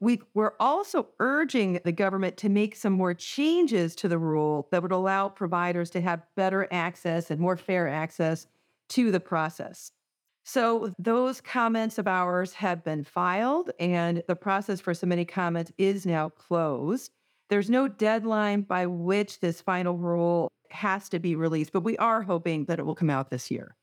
We, 0.00 0.20
we're 0.34 0.54
also 0.60 1.08
urging 1.18 1.80
the 1.84 1.92
government 1.92 2.36
to 2.38 2.48
make 2.48 2.76
some 2.76 2.92
more 2.92 3.14
changes 3.14 3.94
to 3.96 4.08
the 4.08 4.18
rule 4.18 4.68
that 4.70 4.82
would 4.82 4.92
allow 4.92 5.28
providers 5.28 5.90
to 5.90 6.00
have 6.00 6.22
better 6.36 6.68
access 6.70 7.30
and 7.30 7.40
more 7.40 7.56
fair 7.56 7.88
access 7.88 8.46
to 8.90 9.10
the 9.10 9.20
process. 9.20 9.92
So 10.44 10.92
those 10.98 11.40
comments 11.40 11.98
of 11.98 12.06
ours 12.06 12.52
have 12.54 12.84
been 12.84 13.02
filed, 13.02 13.70
and 13.80 14.22
the 14.28 14.36
process 14.36 14.78
for 14.78 14.92
submitting 14.92 15.26
comments 15.26 15.72
is 15.78 16.04
now 16.04 16.28
closed. 16.28 17.10
There's 17.48 17.70
no 17.70 17.88
deadline 17.88 18.62
by 18.62 18.86
which 18.86 19.40
this 19.40 19.62
final 19.62 19.96
rule 19.96 20.50
has 20.70 21.08
to 21.10 21.18
be 21.18 21.34
released, 21.34 21.72
but 21.72 21.80
we 21.84 21.96
are 21.96 22.20
hoping 22.20 22.66
that 22.66 22.78
it 22.78 22.84
will 22.84 22.94
come 22.94 23.10
out 23.10 23.30
this 23.30 23.50
year. 23.50 23.74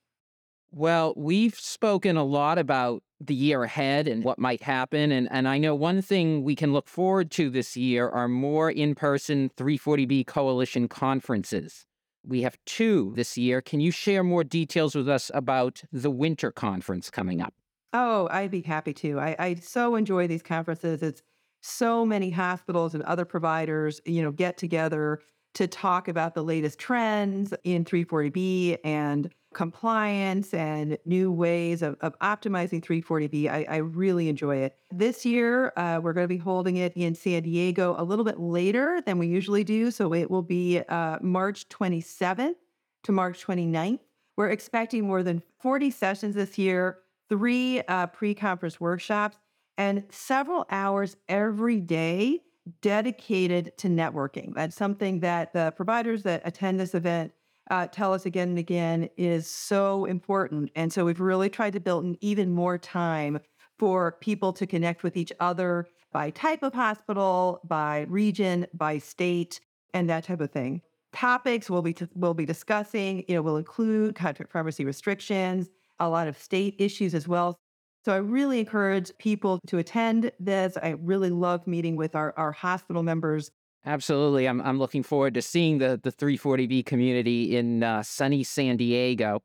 Well, 0.72 1.14
we've 1.18 1.60
spoken 1.60 2.16
a 2.16 2.24
lot 2.24 2.58
about 2.60 3.02
the 3.26 3.36
year 3.36 3.64
ahead 3.64 4.08
and 4.08 4.24
what 4.24 4.40
might 4.40 4.64
happen. 4.64 5.12
And, 5.12 5.28
and 5.32 5.48
I 5.48 5.58
know 5.58 5.76
one 5.76 6.02
thing 6.02 6.44
we 6.44 6.56
can 6.56 6.74
look 6.74 6.88
forward 6.88 7.32
to 7.32 7.50
this 7.50 7.78
year 7.78 8.10
are 8.10 8.28
more 8.28 8.70
in 8.70 8.96
person 8.96 9.52
340B 9.58 10.26
coalition 10.28 10.88
conferences. 10.88 11.86
We 12.24 12.42
have 12.42 12.58
two 12.66 13.14
this 13.16 13.38
year. 13.38 13.62
Can 13.62 13.80
you 13.80 13.92
share 13.92 14.24
more 14.24 14.44
details 14.44 14.96
with 14.96 15.10
us 15.10 15.32
about 15.34 15.82
the 15.92 16.12
winter 16.12 16.52
conference 16.52 17.10
coming 17.10 17.42
up? 17.42 17.54
Oh, 17.94 18.28
I'd 18.32 18.52
be 18.52 18.62
happy 18.62 18.94
to. 18.94 19.20
I, 19.20 19.36
I 19.38 19.54
so 19.56 19.96
enjoy 19.96 20.28
these 20.28 20.44
conferences. 20.44 21.02
It's 21.02 21.22
so 21.62 22.06
many 22.06 22.30
hospitals 22.30 22.94
and 22.94 23.04
other 23.04 23.26
providers, 23.26 24.02
you 24.06 24.22
know, 24.22 24.32
get 24.32 24.58
together 24.58 25.20
to 25.54 25.68
talk 25.68 26.08
about 26.08 26.34
the 26.34 26.44
latest 26.44 26.80
trends 26.80 27.54
in 27.64 27.84
340B 27.84 28.78
and 28.84 29.30
compliance 29.54 30.54
and 30.54 30.98
new 31.06 31.32
ways 31.32 31.82
of, 31.82 31.98
of 32.02 32.18
optimizing 32.20 32.84
340B. 32.84 33.50
I, 33.50 33.66
I, 33.70 33.78
really 33.78 34.30
enjoy 34.30 34.58
it. 34.58 34.78
This 34.92 35.26
year, 35.26 35.74
uh, 35.76 36.00
we're 36.02 36.14
going 36.14 36.24
to 36.24 36.34
be 36.34 36.38
holding 36.38 36.78
it 36.78 36.94
in 36.96 37.16
San 37.16 37.44
Diego 37.44 37.96
a 37.98 38.04
little 38.04 38.24
bit 38.24 38.40
later 38.40 39.02
than 39.06 39.18
we 39.18 39.28
usually 39.28 39.64
do. 39.64 39.92
So 39.92 40.14
it 40.14 40.32
will 40.32 40.42
be 40.42 40.80
uh, 40.88 41.18
March 41.22 41.68
27th 41.68 42.56
to 43.04 43.12
March 43.12 43.46
29th. 43.46 44.00
We're 44.38 44.50
expecting 44.50 45.06
more 45.06 45.24
than 45.24 45.44
40 45.60 45.92
sessions 45.92 46.36
this 46.36 46.58
year, 46.58 47.00
three 47.28 47.82
uh, 47.82 48.08
pre 48.08 48.34
conference 48.34 48.80
workshops, 48.80 49.38
and 49.78 50.04
several 50.10 50.66
hours 50.70 51.18
every 51.28 51.80
day 51.80 52.42
dedicated 52.82 53.78
to 53.78 53.88
networking. 53.88 54.54
That's 54.54 54.76
something 54.76 55.20
that 55.22 55.54
the 55.54 55.74
providers 55.76 56.24
that 56.24 56.42
attend 56.46 56.80
this 56.80 56.96
event 56.96 57.34
uh, 57.70 57.88
tell 57.88 58.14
us 58.14 58.26
again 58.26 58.50
and 58.50 58.58
again 58.58 59.10
is 59.18 59.48
so 59.48 60.06
important. 60.06 60.72
And 60.76 60.92
so 60.92 61.06
we've 61.06 61.20
really 61.20 61.50
tried 61.50 61.74
to 61.74 61.80
build 61.80 62.04
in 62.06 62.18
even 62.22 62.52
more 62.52 62.78
time 62.78 63.40
for 63.78 64.14
people 64.22 64.54
to 64.54 64.68
connect 64.68 65.04
with 65.04 65.16
each 65.18 65.32
other 65.40 65.88
by 66.12 66.30
type 66.32 66.64
of 66.64 66.74
hospital, 66.74 67.62
by 67.64 68.06
region, 68.10 68.68
by 68.74 68.98
state, 68.98 69.60
and 69.94 70.10
that 70.10 70.24
type 70.24 70.42
of 70.42 70.52
thing. 70.52 70.82
Topics 71.14 71.70
we'll 71.70 71.82
be 71.82 71.94
t- 71.94 72.08
we'll 72.14 72.34
be 72.34 72.46
discussing, 72.46 73.26
you 73.28 73.36
know, 73.36 73.42
will 73.42 73.58
include 73.58 74.16
contract 74.16 74.52
pharmacy 74.52 74.86
restrictions, 74.86 75.70
a 76.00 76.10
lot 76.10 76.28
of 76.28 76.38
state 76.38 76.76
issues 76.80 77.14
as 77.14 77.28
well. 77.28 77.58
So 78.04 78.14
I 78.14 78.18
really 78.18 78.60
encourage 78.60 79.16
people 79.20 79.60
to 79.68 79.78
attend 79.78 80.32
this. 80.40 80.78
I 80.82 80.96
really 81.02 81.30
love 81.30 81.68
meeting 81.68 81.96
with 81.96 82.16
our, 82.16 82.34
our 82.36 82.52
hospital 82.52 83.04
members 83.04 83.52
Absolutely. 83.86 84.48
I'm, 84.48 84.62
I'm 84.62 84.78
looking 84.78 85.04
forward 85.04 85.34
to 85.34 85.42
seeing 85.42 85.80
the, 85.80 86.00
the 86.02 86.12
340B 86.12 86.86
community 86.86 87.56
in 87.56 87.82
uh, 87.84 88.04
sunny 88.04 88.44
San 88.44 88.78
Diego. 88.78 89.42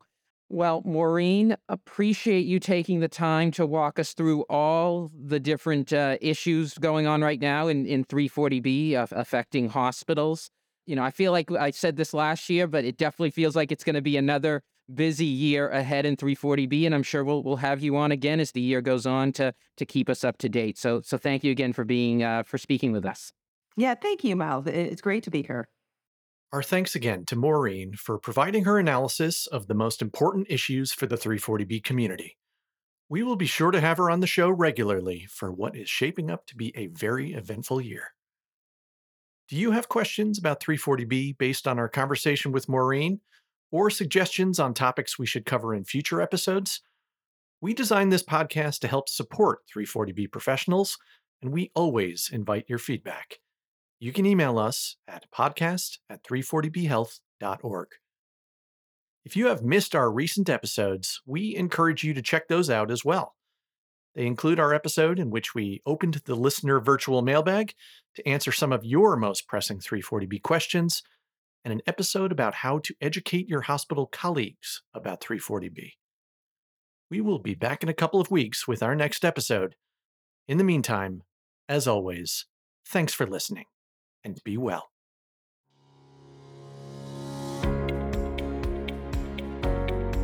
Well, 0.49 0.81
Maureen, 0.85 1.57
appreciate 1.67 2.45
you 2.45 2.59
taking 2.59 2.99
the 2.99 3.09
time 3.09 3.51
to 3.51 3.65
walk 3.65 3.99
us 3.99 4.13
through 4.13 4.43
all 4.43 5.11
the 5.13 5.39
different 5.39 5.91
uh, 5.91 6.17
issues 6.21 6.75
going 6.75 7.05
on 7.05 7.21
right 7.21 7.39
now 7.41 7.67
in, 7.67 7.85
in 7.85 8.05
340B 8.05 8.93
uh, 8.93 9.07
affecting 9.11 9.69
hospitals. 9.69 10.49
You 10.85 10.95
know, 10.95 11.03
I 11.03 11.11
feel 11.11 11.33
like 11.33 11.51
I 11.51 11.71
said 11.71 11.97
this 11.97 12.13
last 12.13 12.49
year, 12.49 12.65
but 12.65 12.85
it 12.85 12.95
definitely 12.97 13.31
feels 13.31 13.57
like 13.57 13.73
it's 13.73 13.83
going 13.83 13.95
to 13.95 14.01
be 14.01 14.15
another 14.15 14.61
busy 14.93 15.25
year 15.25 15.67
ahead 15.67 16.05
in 16.05 16.15
340B, 16.15 16.85
and 16.85 16.95
I'm 16.95 17.03
sure 17.03 17.25
we'll 17.25 17.43
we'll 17.43 17.57
have 17.57 17.81
you 17.81 17.97
on 17.97 18.13
again 18.13 18.39
as 18.39 18.53
the 18.53 18.61
year 18.61 18.79
goes 18.81 19.05
on 19.05 19.33
to 19.33 19.53
to 19.75 19.85
keep 19.85 20.09
us 20.09 20.23
up 20.23 20.37
to 20.37 20.47
date. 20.47 20.77
So 20.77 21.01
so 21.01 21.17
thank 21.17 21.43
you 21.43 21.51
again 21.51 21.73
for 21.73 21.83
being 21.83 22.23
uh, 22.23 22.43
for 22.43 22.57
speaking 22.57 22.93
with 22.93 23.05
us. 23.05 23.33
Yeah, 23.77 23.93
thank 23.93 24.23
you, 24.23 24.35
Miles. 24.35 24.65
It's 24.65 25.01
great 25.01 25.23
to 25.23 25.31
be 25.31 25.43
here. 25.43 25.69
Our 26.51 26.63
thanks 26.63 26.95
again 26.95 27.25
to 27.25 27.35
Maureen 27.35 27.93
for 27.93 28.17
providing 28.17 28.63
her 28.63 28.79
analysis 28.79 29.45
of 29.45 29.67
the 29.67 29.75
most 29.75 30.01
important 30.01 30.47
issues 30.49 30.91
for 30.91 31.05
the 31.05 31.15
340B 31.15 31.83
community. 31.83 32.37
We 33.07 33.21
will 33.21 33.35
be 33.35 33.45
sure 33.45 33.69
to 33.69 33.79
have 33.79 33.97
her 33.97 34.09
on 34.09 34.19
the 34.19 34.27
show 34.27 34.49
regularly 34.49 35.27
for 35.29 35.51
what 35.51 35.75
is 35.75 35.89
shaping 35.89 36.31
up 36.31 36.47
to 36.47 36.55
be 36.55 36.75
a 36.75 36.87
very 36.87 37.33
eventful 37.33 37.79
year. 37.79 38.13
Do 39.47 39.55
you 39.55 39.71
have 39.71 39.89
questions 39.89 40.39
about 40.39 40.59
340B 40.59 41.37
based 41.37 41.67
on 41.67 41.77
our 41.77 41.87
conversation 41.87 42.51
with 42.51 42.67
Maureen, 42.67 43.21
or 43.71 43.89
suggestions 43.89 44.59
on 44.59 44.73
topics 44.73 45.19
we 45.19 45.27
should 45.27 45.45
cover 45.45 45.75
in 45.75 45.85
future 45.85 46.21
episodes? 46.21 46.81
We 47.61 47.73
designed 47.73 48.11
this 48.11 48.23
podcast 48.23 48.79
to 48.79 48.87
help 48.87 49.07
support 49.07 49.59
340B 49.73 50.31
professionals, 50.31 50.97
and 51.41 51.53
we 51.53 51.71
always 51.75 52.29
invite 52.31 52.65
your 52.67 52.79
feedback 52.79 53.37
you 53.99 54.13
can 54.13 54.25
email 54.25 54.59
us 54.59 54.95
at 55.07 55.25
podcast 55.31 55.97
at 56.09 56.23
340bhealth.org. 56.23 57.87
If 59.25 59.35
you 59.35 59.47
have 59.47 59.63
missed 59.63 59.95
our 59.95 60.11
recent 60.11 60.49
episodes, 60.49 61.21
we 61.25 61.55
encourage 61.55 62.03
you 62.03 62.13
to 62.13 62.21
check 62.21 62.47
those 62.47 62.69
out 62.69 62.91
as 62.91 63.03
well. 63.03 63.35
They 64.15 64.25
include 64.25 64.59
our 64.59 64.73
episode 64.73 65.19
in 65.19 65.29
which 65.29 65.53
we 65.53 65.81
opened 65.85 66.21
the 66.25 66.35
listener 66.35 66.79
virtual 66.79 67.21
mailbag 67.21 67.73
to 68.15 68.27
answer 68.27 68.51
some 68.51 68.71
of 68.71 68.85
your 68.85 69.15
most 69.15 69.47
pressing 69.47 69.79
340B 69.79 70.41
questions, 70.41 71.03
and 71.65 71.73
an 71.73 71.81
episode 71.85 72.31
about 72.31 72.53
how 72.53 72.79
to 72.79 72.95
educate 73.01 73.49
your 73.49 73.61
hospital 73.61 74.07
colleagues 74.07 74.81
about 74.93 75.21
340B. 75.21 75.91
We 77.11 77.21
will 77.21 77.39
be 77.39 77.55
back 77.55 77.83
in 77.83 77.89
a 77.89 77.93
couple 77.93 78.21
of 78.21 78.31
weeks 78.31 78.67
with 78.67 78.81
our 78.81 78.95
next 78.95 79.25
episode. 79.25 79.75
In 80.47 80.57
the 80.57 80.63
meantime, 80.63 81.23
as 81.67 81.87
always, 81.87 82.45
thanks 82.85 83.13
for 83.13 83.27
listening 83.27 83.65
and 84.23 84.39
be 84.43 84.57
well. 84.57 84.89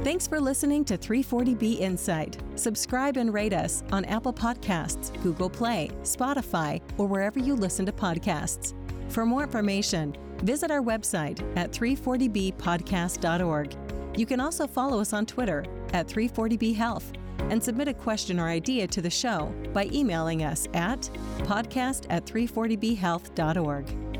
Thanks 0.03 0.27
for 0.27 0.41
listening 0.41 0.83
to 0.85 0.97
340B 0.97 1.79
Insight. 1.79 2.37
Subscribe 2.55 3.15
and 3.15 3.31
rate 3.33 3.53
us 3.53 3.85
on 3.93 4.03
Apple 4.03 4.33
Podcasts, 4.33 5.13
Google 5.23 5.49
Play, 5.49 5.89
Spotify, 6.01 6.81
or 6.97 7.07
wherever 7.07 7.39
you 7.39 7.55
listen 7.55 7.85
to 7.85 7.93
podcasts. 7.93 8.73
For 9.09 9.25
more 9.25 9.43
information, 9.43 10.13
visit 10.39 10.71
our 10.71 10.81
website 10.81 11.39
at 11.57 11.71
340bpodcast.org. 11.71 13.77
You 14.17 14.25
can 14.25 14.41
also 14.41 14.67
follow 14.67 14.99
us 14.99 15.13
on 15.13 15.25
Twitter 15.25 15.63
at 15.93 16.05
340B 16.07 16.75
Health 16.75 17.13
and 17.49 17.63
submit 17.63 17.87
a 17.87 17.93
question 17.93 18.39
or 18.39 18.47
idea 18.47 18.87
to 18.87 19.01
the 19.01 19.09
show 19.09 19.53
by 19.73 19.89
emailing 19.91 20.43
us 20.43 20.67
at 20.73 21.01
podcast 21.39 22.05
at 22.09 22.25
340bhealth.org. 22.25 24.12